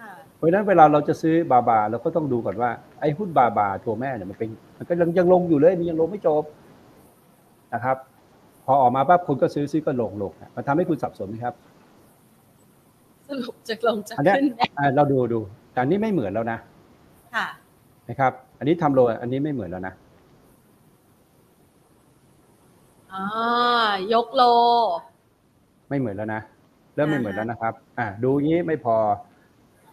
[0.00, 4.48] ค่ะเพราะฉะนั้นเวลาเราจะซื้อบาบาเราก็ต้องดูก่อนว่าไอ้หุ้นบาบาตัวแม่เนี่ยมันเป็น
[4.78, 6.42] มันก็ยังยังลงอยู่เลยมันยังลงไม่จบ
[7.74, 7.96] นะครับ
[8.66, 11.54] พอออกมาปั๊บคนก็ซื้อซื้อก็ลงลงมันทำให้คุณสับสนไหมครับ
[13.28, 15.40] สรุปจะลงจะอันเนี้ยขึ้นแน่อ่าเราดูดู
[15.72, 16.58] แต่อันนี้ไม่เหมือนแล้วนะ
[17.34, 17.46] ค่ะ
[18.08, 19.94] นะครับ อันนี้ทำโลอันนี้ไม่เหมือนแล้วนะ
[23.12, 23.24] อ๋อ
[24.14, 24.42] ยกโล
[25.88, 26.40] ไม่เหมือนแล้วนะ
[26.94, 28.96] เริ่มไม่เหมือนแล้วนะครับ อ่าดูงี้ไม่พอ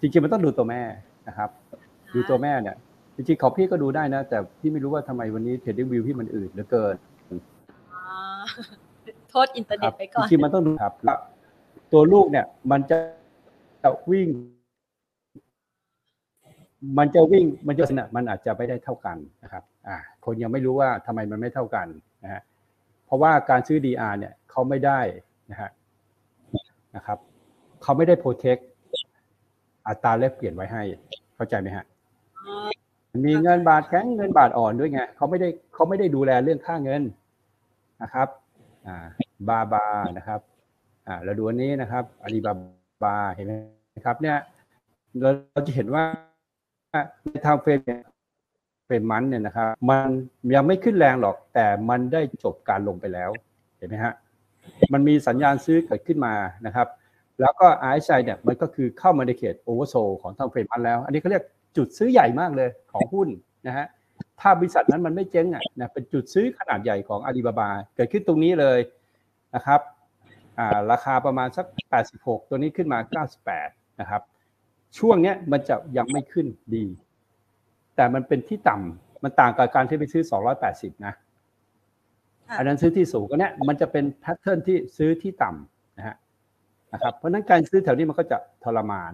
[0.02, 0.82] จริงๆมันต้องดูตัวแม่
[1.28, 1.50] นะครับ
[2.16, 2.76] ดูตัวแม่เนี่ย
[3.16, 7.09] จริงๆของพี่ก็ดูได้นะ แต่พี่ไม่รู้ว่าทำไมวันนี้ TradingView พี่มันอืดเหลือเกินอ๋อ
[9.30, 11.20] โทษอินเทอร์คเน็ตไปก่อนครับจริงๆมันต้องดูครับแล้ว
[11.92, 12.98] ตัวลูกเนี่ย มันจะ
[13.84, 14.30] จะวิ่ง
[16.98, 21.88] มันจะวิ่งมันจะน่ะมันอาจจะไม่ได้เท่ากันนะครับ อ่า คนยังไม่รู้ว่าทำไมมันไม่เท่ากัน
[22.24, 22.42] นะฮะ
[23.06, 25.00] เพราะว่าการซื้อ DR เนี่ยเขาไม่ได้
[25.52, 25.70] นะฮะ
[26.96, 27.18] นะครับ
[27.84, 28.58] เขาไม่ได้โปรเทค
[29.88, 30.84] อัตราแลกเปลี่ยนไว้ให้
[31.36, 31.86] เข้าใจไหมฮะ
[32.38, 32.70] อ๋อ
[33.26, 37.02] มีเงินบาทแข็งเงินบาทอ่อนด้วยไงเขาไม่ได้เขาไม่ได้ดูแลเรื่องค่าเงิน
[38.02, 38.28] นะครับ
[38.88, 38.98] อ่า
[39.50, 39.86] บาบา
[40.18, 40.40] นะครับ
[41.08, 42.54] อ่าเราดูอันนี้นะครับอาลีบา
[43.04, 43.54] บาเห็นไหม
[44.06, 44.38] ครับเนี่ย
[45.22, 46.04] เราเราจะเห็นว่า
[47.30, 48.02] ใน time frame เนี่ย
[48.86, 50.10] frame มันเนี่ยนะครับ มัน
[50.56, 53.30] ยังไม่ขึ้นแรงหรอก แต่มันได้จบการลงไปแล้ว
[53.78, 54.14] เห็นไหมฮะ
[54.94, 56.34] มันมีสัญญาณซื้อเกิดขึ้นมา
[56.66, 56.88] นะครับ
[57.42, 61.44] แล้วก็ RSI เนี่ยมันก็คือเข้ามาในเขต oversold ของ time frame มันแล้ว อันนี้เขาเรียก
[61.78, 63.28] จุดซื้อใหญ่มากเลยของหุ้น
[63.68, 63.86] นะฮะ
[64.40, 68.80] ถ้าบริษัทนั้นมันไม่เจ๊งอะนะเป็นจุดซื้อขนาดใหญ่ของอาลีบาบาเกิดขึ้นตรงนี้เลย
[69.56, 69.82] นะครับ
[70.60, 71.66] อ่าราคาประมาณสัก
[72.08, 73.00] 86 ตัวนี้ขึ้นมา
[73.52, 74.22] 98 นะครับ
[74.98, 76.86] ช่วงเนี้ยมันจะยังไม่ขึ้นดี
[77.96, 80.24] แต่มันเป็นที่ต่ำมันต่างกับการที่ไปซื้อ
[80.64, 81.14] 280 นะ
[82.48, 86.16] ค่ะอันนั้นซื้อที่สูงก็เนี้ยมันจะเป็น pattern ที่ซื้อที่ต่ำนะฮะ
[86.94, 89.14] นะครับ เพราะฉะนั้นการซื้อแถวนี้มันก็จะทรมาน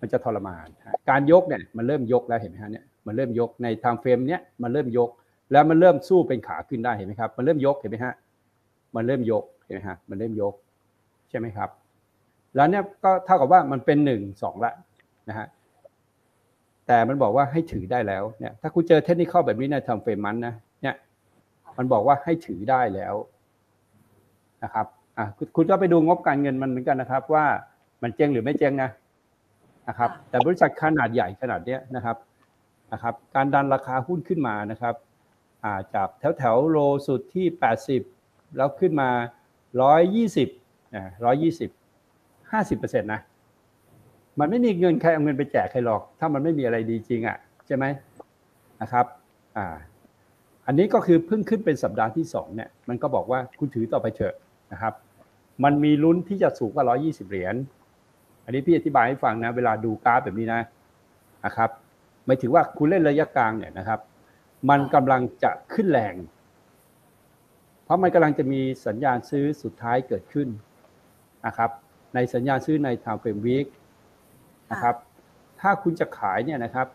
[0.00, 5.10] มันจะทรมานฮะการยกเนี่ยมันเริ่มยกแล้วเห็นไหมฮะเนี่ย มันเริ่มยกใน timeframe เนี้ยมันเริ่มยก
[5.52, 8.14] แล้วมันเริ่มสู้เป็นขาขึ้นได้เห็นไหมครับมันเริ่มยกเห็นไหมฮะ
[8.96, 10.54] มันเริ่มยกเห็นไหมฮะมันเริ่มยก
[11.30, 11.70] ใช่ไหมครับ
[12.56, 14.72] แล้วเนี่ยก็เท่ากับว่ามันเป็นหนึ่งสองละ
[15.28, 15.46] นะฮะ
[16.86, 20.94] แต่มันบอกว่าให้ถือได้แล้วเนี่ยถ้าคุณเจอ technical แบบนี้ใน timeframe มันนะเนี่ย
[21.76, 23.14] มันบอกว่าให้ถือได้แล้ว
[24.64, 24.86] นะครับ
[25.18, 27.44] อะคุณคุณก็ไปดูงบการเงินมันเหมือนกันนะครับ ว่า
[28.02, 28.90] มันเจ๊งหรือไม่เจ๊งนะ
[29.88, 32.16] นะครับ แต่บริษัทขนาดใหญ่ขนาดเนี้ยนะครับ
[32.92, 37.46] นะครับการดันราคาหุ้นขึ้นมานะครับาจากแถวแถวโลสุดที่
[38.02, 39.10] 80 แล้วขึ้นมา
[39.98, 41.04] 120นะ
[41.72, 41.72] 120
[42.52, 43.20] 50%นะ
[44.38, 47.36] มันไม่มีเงินใครเอาเงินไปแจกใครหรอก ถ้ามันไม่มีอะไรดีจริงอะ
[47.66, 47.84] ใช่ไหม
[48.82, 49.06] นะครับ
[49.56, 49.66] อ่า
[50.66, 54.34] อันนี้ก็คือเพิ่งขึ้นเป็นสัปดาห์ที่สองเนี่ยมันก็บอกว่าคุณถือต่อไปเถอะ
[54.72, 54.94] นะครับ
[55.64, 57.54] มันมีลุ้นที่จะสูงกว่า 120 เหรียญ
[58.44, 60.60] อันนี้พี่อธิบายให้ฟังนะ เวลาดูกราฟแบบนี้นะ
[61.44, 61.70] นะครับ
[62.28, 64.00] หมายถึงว่าคุณเล่นระยะกลางเนี่ยนะครับ
[64.70, 66.14] มันกำลังจะขึ้นแรง
[67.84, 70.48] เพราะมันกำลังจะมีสัญญาณซื้อสุดท้ายเกิดขึ้น
[71.46, 71.70] นะครับ
[72.14, 73.66] ในสัญญาณซื้อใน time frame week
[74.70, 74.94] นะครับ
[75.60, 76.86] ถ้าคุณจะขายเนี่ยนะครับ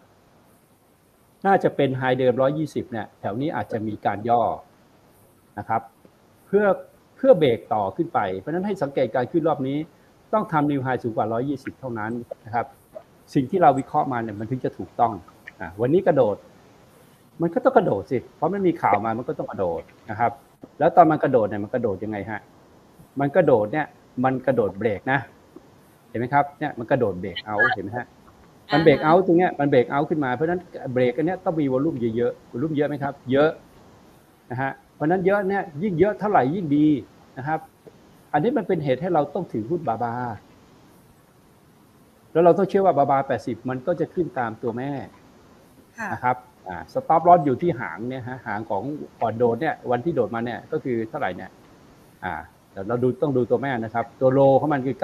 [1.46, 4.44] น่าจะเป็นไฮเดิม 120 เนี่ย แถวนี้อาจจะมีการย่อ
[5.60, 5.82] นะครับ
[6.46, 6.66] เพื่อ
[7.16, 9.78] เพื่อเบรกต่อขึ้นไป เพราะฉะนั้นให้สังเกตการขึ้นรอบนี้
[10.34, 12.12] ต้องทำนิวไฮสูงกว่า 120 เท่านั้น
[12.46, 12.68] นะครับ
[13.34, 15.14] สิ่งที่เราวิเคราะห์มาเนี่ยมันถึงจะถูกต้อง
[15.62, 16.36] อะวันนี้กระโดด
[17.42, 20.32] มันก็ต้องกระโดดสิ เพราะมันมีข่าวมามันก็ต้องกระโดดนะครับ
[20.80, 22.40] แล้วตอนมันกระโดดเนี่ยมันกระโดดยังไงฮะ
[23.20, 23.86] มันกระโดดเนี่ย
[24.24, 25.20] มันกระโดดเบรกนะ
[26.10, 28.06] เห็นไหมครับเนี่ยมันกระโดดเบรกเอาเห็นไหมฮะ
[28.74, 30.60] มันเบรกเอาตรงเนี้ยมันเบรกเอาขึ้นมาเพราะนั้น
[30.94, 33.50] เบรกอันเนี้ยต้องมีวอลลุ่มเยอะๆวอลลุ่มเยอะไหมครับ เยอะ
[34.52, 36.88] นะฮะเพราะนั้นเยอะเนี่ยยิ่งเยอะเท่าไหร่ยิ่งดี
[37.38, 37.60] นะครับ
[38.34, 40.14] อันนี้มันเป็นเหตุให้เราต้องถือหุ้นบาบา
[42.34, 44.92] แล้วเราต้องเชื่อว่าบาบา 80 มันก็จะขึ้นตามตัวแม่
[46.00, 48.84] ค่ะนะครับอ่าสต็อปลอสอยู่ที่หางเนี่ยฮะหางของ
[49.22, 51.52] ก่อนโดดเนี่ยวันที่โดดมาเนี่ยก็คือเท่าไหร่เนี่ย
[52.24, 52.34] อ่า
[52.72, 54.96] แต่เราดูต้องดูตัวแม่นะครับ ตัวโลของมันคือ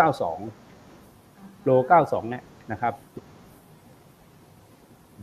[0.77, 1.69] 92 โล
[2.01, 2.93] 92 เนี่ยนะครับ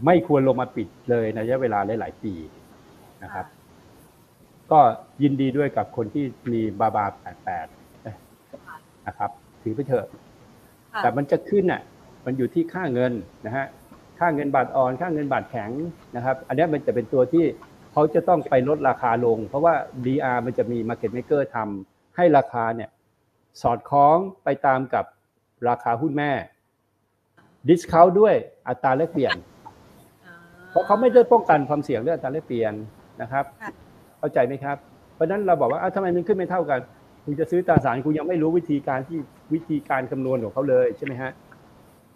[0.05, 2.35] ไม่ควรลงมาปิดเลยในระยะเวลาหลาย ๆ ปี
[3.23, 3.47] นะครับ
[4.73, 4.81] ก็
[5.23, 7.05] ยินดีด้วยกับคนที่มีบาบา
[7.67, 9.31] 88 นะครับ
[9.63, 10.07] ถือไปเถอะ
[10.93, 11.83] ค่ะแต่มันจะขึ้นอะ
[12.27, 13.13] มันอยู่ที่ค่าเงิน
[13.47, 13.67] นะฮะ
[14.19, 15.71] ค่าเงินบาทอ่อน ค่าเงินบาทแข็ง
[16.17, 17.45] นะครับ อันเนี้ยมันจะเป็นตัวที่
[17.93, 19.75] เขาจะต้องไปลดราคาลง เพราะว่า
[20.05, 22.91] DR มันจะมี Market Maker ทำให้ราคาเนี่ย
[23.63, 25.05] สอดคล้องไปตามกับ
[25.69, 26.31] ราคาหุ้นแม่
[27.69, 28.35] discount ด้วย
[28.69, 29.35] อัตราแลกเปลี่ยน
[30.27, 30.33] อ่
[30.71, 32.73] เพราะเขาไม่ได้ป้องกันความเสี่ยงเรื่องอัตราแลกเปลี่ยน
[33.23, 33.71] นะครับค่ะ
[34.19, 34.77] เข้าใจไหมครับ
[35.15, 36.81] เพราะฉะนั้นเราบอกว่าอ้าวทำไมมันขึ้นไม่เท่ากัน
[37.25, 39.19] คุณจะซื้อตราสารคุณยังไม่รู้วิธีการที่
[39.55, 41.33] วิธีการคำนวณของเขาเลยใช่ไหมฮะ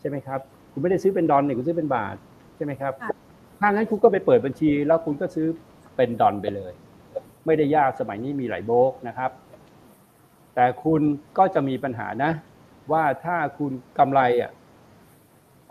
[0.01, 0.40] ใช่ไหมครับ
[0.72, 2.16] คุณไม่ได้ซื้อเป็นดอลเนี่ยคุณซื้อเป็นบาท
[2.57, 3.14] ใช่ไหมครับค่ะ
[3.61, 5.46] ถ้างั้นคุณก็ไปเปิดบัญชี แล้วคุณก็ซื้อ
[5.96, 6.72] เป็นดอลไปเลย
[7.46, 9.30] ไม่ได้ยากสมัยนี้มีหลายโบรกนะครับ
[10.55, 11.03] แต่คุณ
[11.38, 12.30] ก็จะมีปัญหานะ
[12.92, 14.51] ว่าถ้าคุณกำไรอะ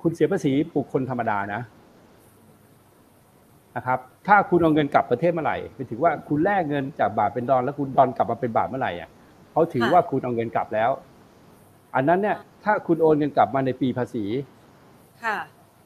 [0.02, 1.62] คุณเสียภาษีบุคคลธรรมดานะ
[3.76, 9.10] นะครับ ถ้าคุณเอาเงินกลับประเทศเมื่อไหร่ไปถือว่าคุณแลกเงินจากบาทเป็นดอลแล้วคุณดอลกลับมาเป็นบาทเมื่อไหร่อะ
[9.52, 10.90] เขาถือว่าคุณเอาเงินกลับแล้ว
[11.96, 14.26] อันนั้นเนี่ย ถ้าคุณโอนเงินกลับมาในปีภาษี
[15.24, 15.38] ค่ะ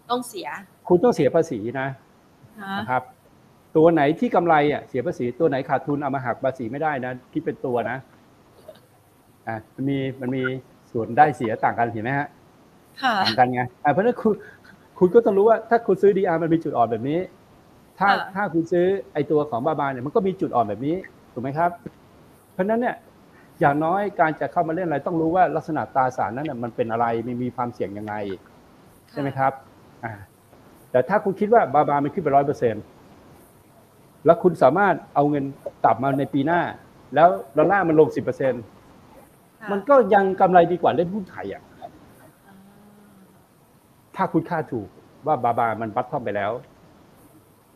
[0.10, 0.48] ต้องเสีย
[0.88, 1.88] คุณต้องเสียภาษีนะ
[2.62, 3.04] ฮะนะครับ
[3.76, 7.98] ตัวไหนที่กำไรอะเสียภาษีตัวไหนขาดทุนเอามาหักภาษีไม่ได้นะคิดเป็นตัวนะ
[9.48, 10.44] อะมันมีมันมี
[10.92, 12.28] ส่วนได้เสียต่างกันเห็นไหมฮะ
[13.04, 14.34] ค่ะต่างกันไงอะเพราะฉะนั้นคุณ
[15.00, 17.20] คุณก็ต้องรู้ว่าถ้าคุณซื้อ DR มันมีจุดอ่อนแบบนี้
[18.00, 20.96] ถ้าค่ะถ้าคุณซื้อไอตัวของบาบาเนี่ยมันก็มีจุดอ่อนแบบนี้
[21.34, 21.72] ถูกไหมครับ
[22.54, 22.96] เพราะฉะนั้นเนี่ย
[23.64, 28.14] อย่างน้อยการจะเข้ามาเล่นอะไรต้องรู้ว่าลักษณะตราสารนั้นน่ะมันเป็นอะไรมันมีความเสี่ยงยังไง
[29.11, 29.51] ใช่ไหมครับ
[30.03, 30.14] อ่า
[30.91, 32.76] แต่ถ้าคุณคิดว่าบาบามันขึ้นไปร้อยเปอร์เซ็น
[34.26, 35.43] แล้วคุณสามารถเอาเงิน
[35.84, 36.61] กลับมาในปีหน้า
[37.16, 38.53] แล้วดอลลาร์มันลงสิบเปอร์เซ็น
[39.61, 41.89] ค่ะมันก็ยังกำไรดีกว่าเล่นหุ้นไทยอะอ่า
[44.16, 44.88] ถ้าคุณค่าถูก
[45.26, 46.51] ว่าบาบามันบัตทอมไปแล้ว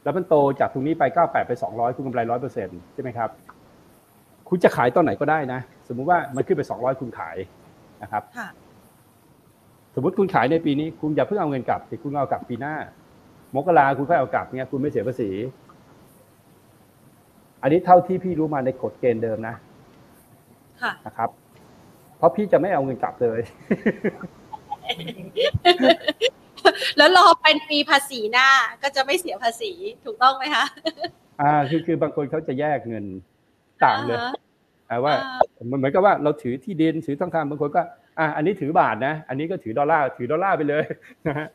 [0.04, 2.22] แล้วมันโตจากตรงนี้ไป 98 ไป 200 คุณกำไร
[2.58, 3.30] 100%ใช่ไหมครับ
[4.50, 7.38] คุณจะขายตอนไหนก็ได้นะ สมมุติว่ามันขึ้นไป 200 คุณขาย
[8.04, 8.50] นะครับค่ะ
[9.96, 12.76] สมมติคุณขายในปีนี้คุณอย่าเพิ่งเอาเงินกลับสิคุณเอากลับปีหน้า
[13.56, 15.30] มกราคุณค่อยเอากลับเนี่ยคุณไม่เสียภาษี
[17.62, 19.56] อันนี้เท่าที่พี่รู้มาในกฎเกณฑ์เดิมนะ
[20.82, 21.30] ค่ะนะครับ
[22.18, 23.40] เพราะพี่จะไม่เอาเงินกลับเลย
[26.98, 28.50] แล้วรอเป็นปีภาษีหน้า
[28.84, 29.72] ก็จะไม่เสียภาษี
[30.06, 30.66] ถูกต้องไหมคะ
[31.42, 33.06] อ่า คือคือบางคนเขาจะแยกเงิน
[33.84, 34.47] ต่างเลยอ่ฮะอ่า
[35.06, 35.14] ว่า
[35.58, 37.82] อ่มันเหมือนกับว่าเราถือที่ดินถือทองคำบางคนก็
[38.20, 40.84] อ่าอันนี้ถือบาทนะ อันนี้ก็ถือดอลลาร์ถือดอลลาร์ไปเลย
[41.28, 41.48] นะฮะ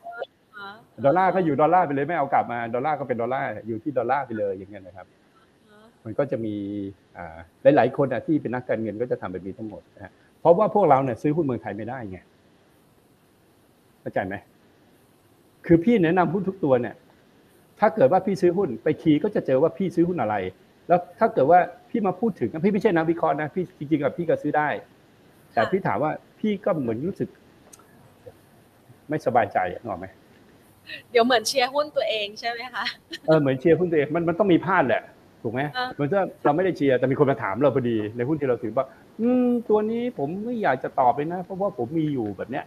[0.57, 0.75] อ่า
[1.05, 5.07] ดอลลาร์ก็อยู่ดอลลาร์ไปเลยไม่เอากลับมาดอลลาร์ก็เป็นดอลลาร์อยู่ที่ดอลลาร์ไปเลยอย่างเงี้ยนะครับ
[5.71, 6.55] อ่ามันก็จะมี
[7.17, 7.37] อ่า
[7.77, 12.19] หลายๆคนอะที่เป็นนักการเงินก็จะทำแบบนี้ทั้งหมดนะฮะเพราะว่าพวกเราเนี่ยซื้อหุ้นเมืองไทยไม่ได้ไง
[14.01, 14.35] เข้าใจไหม
[15.67, 16.95] คือพี่แนะนำหุ้นทุกตัวเนี่ย
[17.81, 20.37] ถ้าเกิดว่าพี่ซื้อหุ้นไป key ก็จะเจอว่าพี่ซื้อหุ้นอะไร
[20.89, 21.61] แล้วถ้าเกิดว่า
[21.93, 24.69] พี่มาพูดถึงพี่ไม่ใช่นักวิเคราะห์นะพี่จริงๆครับพี่ก็ซื้อได้
[25.53, 27.29] แต่พี่ถามว่าพี่ก็เหมือนรู้สึก
[29.09, 30.07] ไม่สบายใจอะนึกออกไหม
[31.11, 32.85] เดี๋ยวเหมือนเชียร์หุ้นตัวเองใช่ไหมคะ
[33.27, 35.03] เออเหมือนเชียร์หุ้นตัวเองมันมันต้องมีพลาดแหละ
[35.43, 38.85] ถูกไหมอ่าเหมือนถ้าเราไม่ได้เชียร์แต่มีคนมาถามเราพอดีในหุ้นที่เราถือว่า
[39.21, 42.65] อืม ตัวนี้ผมไม่อยากจะตอบเลยนะ เพราะว่าผมมีอยู่แบบเนี้ย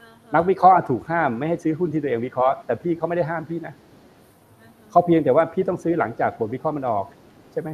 [0.00, 3.74] อ่าฮะนักวิเคราะห์ถูกห้ามไม่ให้ซื้อหุ้นที่ตัวเองวิเคราะห์แต่พี่เขาไม่ได้ห้ามพี่นะ
[4.90, 7.04] เขาเพียงแต่ว่าพี่ต้องซื้อหลังจากบทวิเคราะห์มันออก
[7.52, 7.68] ใช่ไหม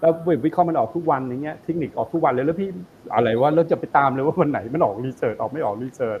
[0.00, 2.68] แล้วบทวิเคราะห์มันออกทุกวันอย่างเงี้ยเทคนิคออกทุกวันเลยแล้วพี่
[3.14, 6.20] อะไรวะแล้วจะไปตามเลยว่าวันไหนมันออกรีเสิร์ชออกไม่ออกรีเสิร์ช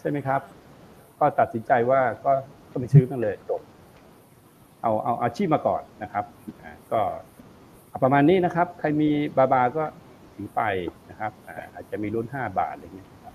[0.00, 0.40] ใช่ไหมครับ
[1.18, 2.32] ก็ตัดสินใจว่าก็
[2.70, 3.60] ก็ไปซื้อมันเลยจบ
[4.82, 6.24] เอาเอาอาชีพมาก่อนนะครับ
[6.62, 7.00] อ่าก็
[7.88, 9.84] เอาประมาณนี้นะครับ ใครมีบาบาก็
[10.34, 10.62] ถือไป
[11.10, 13.34] นะครับอ่าอาจจะมีรุ่นห้าบาทอะไรเงี้ยครับ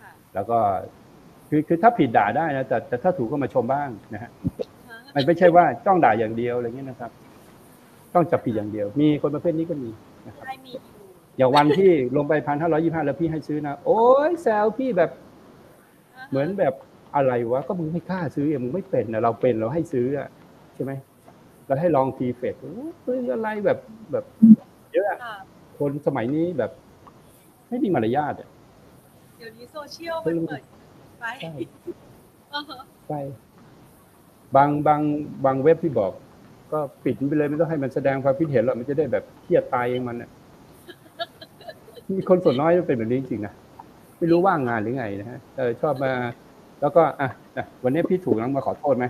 [0.00, 0.58] ค่ะแล้วก็
[1.48, 4.30] คือคือถ้าผิดด่าได้นะแต่แต่ถ้าถูกก็มาชมบ้างนะฮะ
[4.88, 7.10] อ่าฮะมันไม่ใช่ว่าจ้องด่าอย่างเดียวอะไรเงี้ยนะครับ
[8.14, 9.90] ต้องจับผิดอย่างเดียว มีคนประเภทนี้ก็มี
[10.26, 10.82] นะครับใช่มีอยู่
[11.38, 15.14] อย่างวันที่ลงไปพันห้าร้อยยี่ห้าแล้วพี่ให้ซื้อนะ โอ้ยแซวพี่แบบา
[16.16, 16.74] ฮะเหมือนแบบ
[17.16, 20.28] อะไรวะ ก็มึงไม่กล้าซื้อเองมึงไม่เป็นนะเราเป็นเราให้ซื้ออะ
[20.74, 20.92] ใช่ไหม
[21.66, 23.78] เราให้ลองทีเฟกโอ้ซื้ออะไรแบบ
[24.12, 24.24] แบบ
[24.92, 25.36] เยอะอะค่ะ
[25.78, 26.70] คนสมัยนี้แบบ
[27.68, 28.48] ไม่มีมารยาทอะ
[29.38, 30.62] เดี๋ยวนี้โซเชียลมันเปิด
[31.20, 31.52] ไปใช่
[32.54, 33.20] อ่าฮะใช่
[34.56, 35.00] บางบาง
[35.44, 36.12] บางเว็บที่บอก
[36.72, 40.30] ก็ปิดมันไปเลยไม่ต้องให้มันแสดงความคิดเห็นหรอกมันจะได้แบบเครียดตายเองมันอะ
[42.10, 43.54] มีคนส่วนน้อยเป็นแบบนี้จริงๆนะ
[44.18, 46.12] ไม่รู้ว่างงานหรือไงนะฮะเออชอบมา
[46.80, 49.04] แล้วก็อะอะวันนี้พี่ถูกแล้วมาขอโทษไหม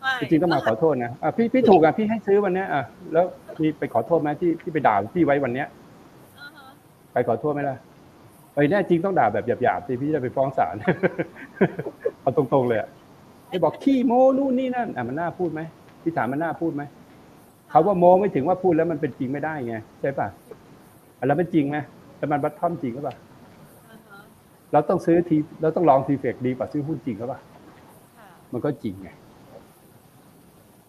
[0.00, 3.24] ไม่จริงๆต้องมาขอโทษนะอะพี่พี่ถูกอะพี่ให้ซื้อวันเนี้ยอะแล้ว
[3.56, 5.66] พี่ไปขอโทษไหมที่ที่ไปด่าพี่ไว้วันเนี้ย
[6.38, 6.66] อ่าฮะ
[7.12, 7.76] ไปขอโทษไหมล่ะ
[8.54, 10.74] ไปแน่จริงต้องด่าแบบหยาบๆสิพี่จะไปฟ้องศาล
[12.20, 12.88] เอาตรงๆเลยอะ
[13.48, 15.60] ไปบอกขี้โม้นู่นนี่นั่นอะมันน่าพูดไหม
[16.02, 16.82] พี่ถามมันน่าพูดไหม
[17.70, 20.28] เขาว่าโม้ไม่ถึงว่าพูดแล้วมันเป็นจริงไม่ได้ไงใช่ป่ะ
[21.18, 21.76] อะแล้วมันจริงไหม
[22.16, 23.16] แต่มันบัตทอมจริงหรือเปล่า
[23.90, 24.20] อ่าฮะ
[24.72, 27.40] เราต้องซื้อทีเราต้องลองทีเฟกดีกว่าซื้อหุ้นจริงหรือเปล่า
[28.18, 29.08] ค่ะมันก็จริงไง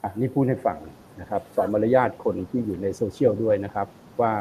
[0.03, 0.77] อะนี่พูดให้ฟัง
[1.21, 3.87] นะครับ สอนมารยาทคนที่อยู่ในโซเชียลด้วยนะครับ
[4.21, 4.33] ว่า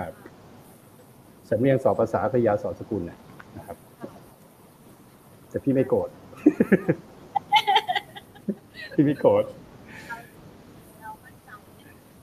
[1.48, 3.18] สำเนียงสอบภาษาพยาสอนสกุลนะ
[3.56, 3.76] นะครับ
[5.48, 6.08] แต่พี่ไม่โกรธ
[8.94, 9.44] พี่ไม่โกรธ
[11.00, 11.48] เรามั่นใจ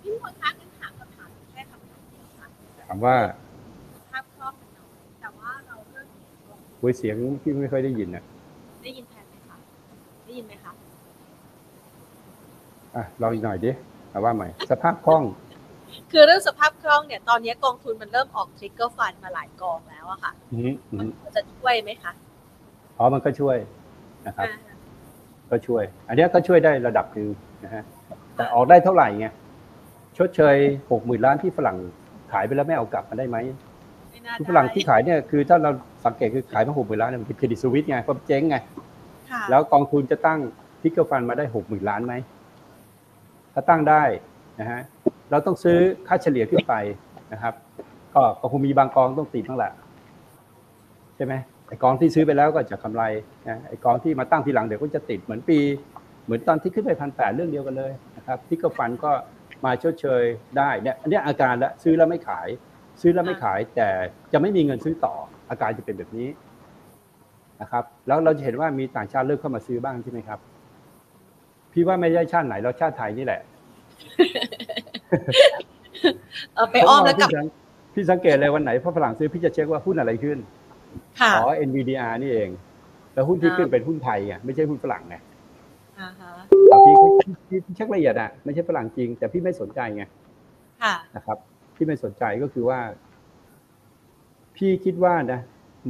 [0.02, 2.48] พี่คนทักกันถามคำถามแค่คำถามเดียวค่ะ
[2.82, 3.18] ถาม ว่า
[4.12, 4.90] ภาพครอบมันน้อย
[5.22, 8.24] แต่ว่าเราเลือกเห็นลงคุยเสียงพี่ไม่ค่อยได้ยินนะ
[8.84, 9.58] ได้ยินแทนไหมคะ
[10.26, 10.72] ได้ยินไหมคะ
[12.96, 13.72] อะลองอีกหน่อยดิ
[14.10, 15.24] เอาว่าใหม่ สภาพคล่อง
[16.12, 22.12] คือเรื่องสภาพคล่องเนี่ย ตอนนี้กองทุนมันเริ่มออกทริกเกอร์ฟันมาหลายกองแล้วอะค่ะ อืมอืมันมจะช่วยไหมคะ
[22.98, 23.58] อ๋อมันก็ช่วย
[24.28, 24.76] นะครับ อ่า
[25.52, 27.28] ก็ช่วย อันเนี้ยก็ช่วยได้ระดับหนึ่ง
[27.64, 27.84] นะฮะ
[28.36, 29.28] แต่ออกได้เท่าไหร่ไง
[30.18, 30.56] ชดเชย
[30.92, 31.78] หกหมื่นล้านที่ฝรั่ง
[32.32, 33.38] ขายไปแล้วไม่เอากลับมาได้ไหม
[34.12, 35.72] ไม่น่าที่ได้ฝรั่งที่ขายเนี่ยคือถ้าเรา
[36.06, 38.58] สังเกตคือขายมาหกหมื่นล้านเนี่ยมันเป็น Credit Suisse ไงเพราะเจ๊งไง
[39.32, 40.40] ค่ะแล้วกองทุนจะตั้ง
[40.82, 42.14] trigger fund มาได้หกหมื่นล้านไหม
[43.54, 44.04] ถ้าตั้งได้
[44.60, 44.82] นะฮะ
[45.32, 46.74] เราต้องซื้อค่าเฉลี่ยขึ้นไป
[47.34, 47.54] นะครับ
[48.14, 49.72] ก็ก็คงมีบางกองต้องติดบ้างแหละ
[51.16, 51.34] ใช่ไหม
[51.68, 53.04] ไอกองที่ซื้อไปแล้วก็จะกำไร
[53.48, 55.60] นะไอกองที่มาตั้งทีหลังเดี๋ยวก็จะติดเหมือนปี
[56.26, 59.12] เหมือนตอนที่ขึ้นไปพันแปดเรื่องเดียวกันเลยนะครับ trigger fund ก็
[59.66, 60.24] มาชดเชย
[60.58, 62.48] ได้เนี่ยอันเนี้ยอาการละซื้อแล้วไม่ขาย
[63.02, 63.90] ซื้อแล้วไม่ขาย แต่
[64.34, 65.16] จะไม่มีเงินซื้อต่อ
[65.50, 66.28] อาการจะเป็นแบบนี้
[67.62, 70.40] นะครับ แล้วเราจะเห็นว่ามีต่างชาติเริ่มเข้ามาซื้อบ้างใช่ไหมครับ
[71.72, 73.42] พี่ว่าไม่ใช่ชาติไหนเราชาติไทยนี่แหละ
[76.56, 77.48] เออไปอ้อมแล้วกลับพี่สัง
[77.94, 80.38] พี่สังเกตเลยวันไหนพอฝรั่งซื้อพี่จะเช็คว่าหุ้นอะไรขึ้น
[81.20, 82.50] ค่ะอ๋อ NVDR นี่เอง
[83.14, 85.27] แล้วหุ้นที่อ่าขึ้นเป็นหุ้นไทยไงไม่ใช่หุ้นฝรั่งไงอ่าฮะ
[86.68, 86.96] แต่พี่
[87.48, 90.04] พี่พี่เช็คละเอียดอะไม่ใช่ฝรั่งจริง แต่พี่ไม่สนใจไง
[90.84, 91.38] ค่ะนะครับ
[91.76, 92.80] ที่ไม่สนใจก็คือว่า
[94.56, 95.40] พี่คิดว่านะ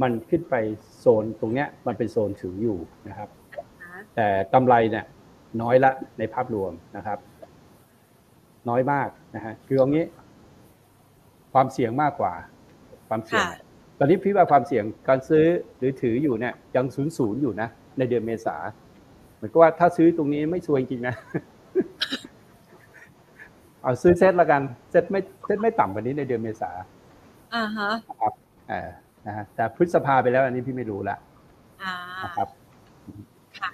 [0.02, 0.54] มันขึ้นไป
[0.98, 2.78] โซนตรงเนี้ย มันเป็นโซนถืออยู่
[3.08, 3.28] นะครับ
[4.14, 5.04] แต่กำไรเนี่ย
[5.62, 7.18] น้อยละในภาพรวมนะครับ
[8.68, 10.04] น้อยมากนะฮะคือเอางี้
[11.52, 12.32] ความเสี่ยงมากกว่า
[13.08, 13.58] ความเสี่ยงค่ะ
[13.98, 15.44] ตอนนี้พี่ว่าความเสี่ยงการซื้อ
[15.78, 18.56] หรือถืออยู่เนี่ยยังศูนย์ศูนย์อยู่นะในเดือนเมษา
[19.38, 21.14] เหมือนกับว่าถ้าซื้อตรงนี้ไม่ซวยจริงๆนะ
[23.82, 26.70] เอาซื้อเซตละกันเซตไม่เซตไม่ต่ำกว่านี้ในเดือนเมษา
[27.54, 28.32] อ่าฮะนะครับ
[28.68, 28.90] เออ
[29.26, 31.16] นะฮะแต่พฤษภาไปแล้วอันนี้พี่ไม่รู้ละ
[31.82, 32.48] อ่านะครับ
[33.58, 33.70] ค่ะ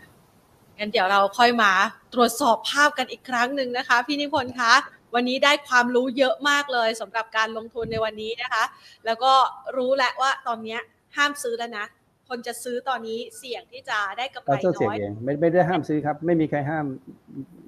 [0.78, 1.72] งั้นเดี๋ยวเราค่อยมา
[2.14, 4.72] ตรวจสอบภาพกันอีกครั้งหนึ่งนะคะ พี่นิพนธ์คะ
[5.14, 8.64] วันนี้ได้ความรู้เยอะมากเลยสำหรับการลงทุนในวันนี้นะคะ
[9.06, 9.32] แล้วก็
[9.76, 10.80] รู้แล้วว่าตอนเนี้ย
[11.16, 11.86] ห้ามซื้อแล้วนะ
[12.28, 16.86] คนจะซื้อตอนนี้เสี่ยงที่จะได้กำไรเราต้องเสี่ยงน้อยเองไม่ไม่ได้ห้ามซื้อครับ ไม่มีใครห้าม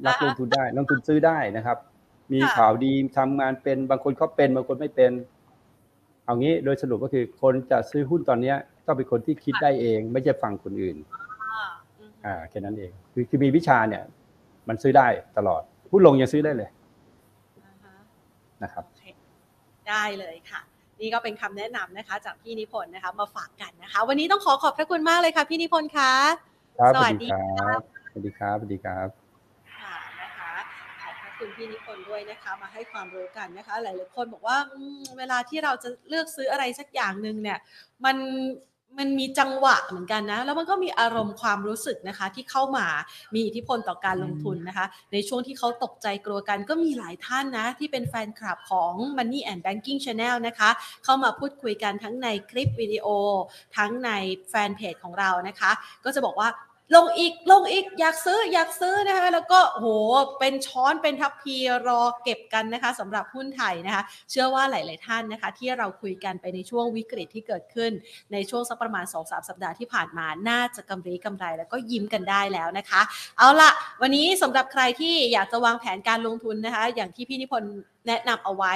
[0.05, 1.79] นักอ่าฮะลงทุนได้ลงทุนซื้อได้นะครับ
[2.33, 5.13] มีค่ะข่าวดีทำงานเป็นบางคนเขาเป็นบางคนไม่เป็น
[6.25, 10.97] เอางี้โดยสรุปก็คือคนจะซื้อหุ้นตอนเนี้ยต้องเป็นคนที่คิดได้เอง ไม่ใช่ฟังคนอื่น
[11.55, 11.67] อ่า
[11.99, 14.03] อืมอ่าแค่นั้นเอง คือคือมีวิชาเนี่ย
[14.69, 16.71] มันซื้อได้ตลอดหุ้นลงยังซื้อได้เลย
[17.65, 17.95] อ่าฮะ
[18.63, 19.05] นะครับโอเค
[19.89, 20.61] ได้เลยค่ะ
[21.01, 26.13] นี่ก็เป็นคำแนะนำนะคะ จากพี่นิพนธ์นะคะ มาฝากกันนะคะ วันนี้ต้องขอขอบพระคุณมากเลยค่ะ พี่นิพนธ์คะ
[26.79, 27.29] ครับสวัสดี
[27.59, 27.81] ครับ
[28.13, 29.09] สวัสดีครับสวัสดีครับ
[29.81, 30.53] ค่ะนะคะ
[31.03, 37.59] ขอบพระคุณพี่นิพนธ์ด้วยนะคะมาให้ความรู้กันนะคะ หลายๆคนบอกว่าอืมเวลาที่เราจะเลือกซื้ออะไรสักอย่างหนึ่งเนี่ย
[38.05, 38.17] มัน
[38.99, 42.87] มันมีจังหวะเหมือนกันนะ แล้วมันก็มีอารมณ์ความรู้สึกนะคะ ที่เข้ามา
[43.35, 50.71] มีอิทธิพลต่อการลงทุนนะคะ ในช่วงที่เขาตกใจกลัวกันก็มีหลายท่านนะ ที่เป็นแฟนคลับของ Money and Banking Channel นะคะ
[51.05, 53.07] เข้ามาพูดคุยกันทั้งในคลิปวิดีโอ
[53.77, 54.11] ทั้งใน
[54.51, 55.71] แฟนเพจของเรานะคะ
[56.05, 56.49] ก็จะบอกว่า
[56.95, 59.87] ลงอีกลงอีกอยากซื้ออยากซื้อนะคะแล้วก็โห
[60.39, 61.57] เป็นช้อนเป็นทัพพี
[61.89, 67.93] รอเก็บกันนะคะสำหรับหุ้นไทยนะคะ เชื่อว่าหลาย ๆ ท่านนะคะ ที่เราคุยกันไปในช่วงวิกฤตที่เกิดขึ้น
[68.33, 73.01] ในช่วงสักประมาณ 2-3สัปดาห์ที่ผ่านมาน่าจะกำไรกำไรแล้วก็ยิ้มกันได้แล้วนะคะ
[73.39, 73.71] เอาละ
[74.03, 77.73] วันนี้สำหรับใครที่อยากจะวางแผนการลงทุนนะคะ อย่างที่พี่นิพนธ์
[78.09, 78.75] แนะนำเอาไว้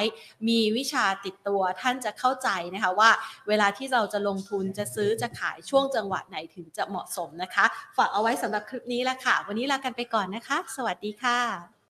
[0.49, 3.11] มีวิชาติดตัวท่านจะเข้าใจนะคะว่า
[3.49, 7.64] เวลาที่เราจะลงทุนจะซื้อจะขายช่วงจังหวะไหนถึงจะเหมาะสมนะคะ
[7.97, 11.80] ฝากเอาไว้สำหรับคลิปนี้ละค่ะ วันนี้ลากันไปก่อนนะคะ สวัสดีค่ะ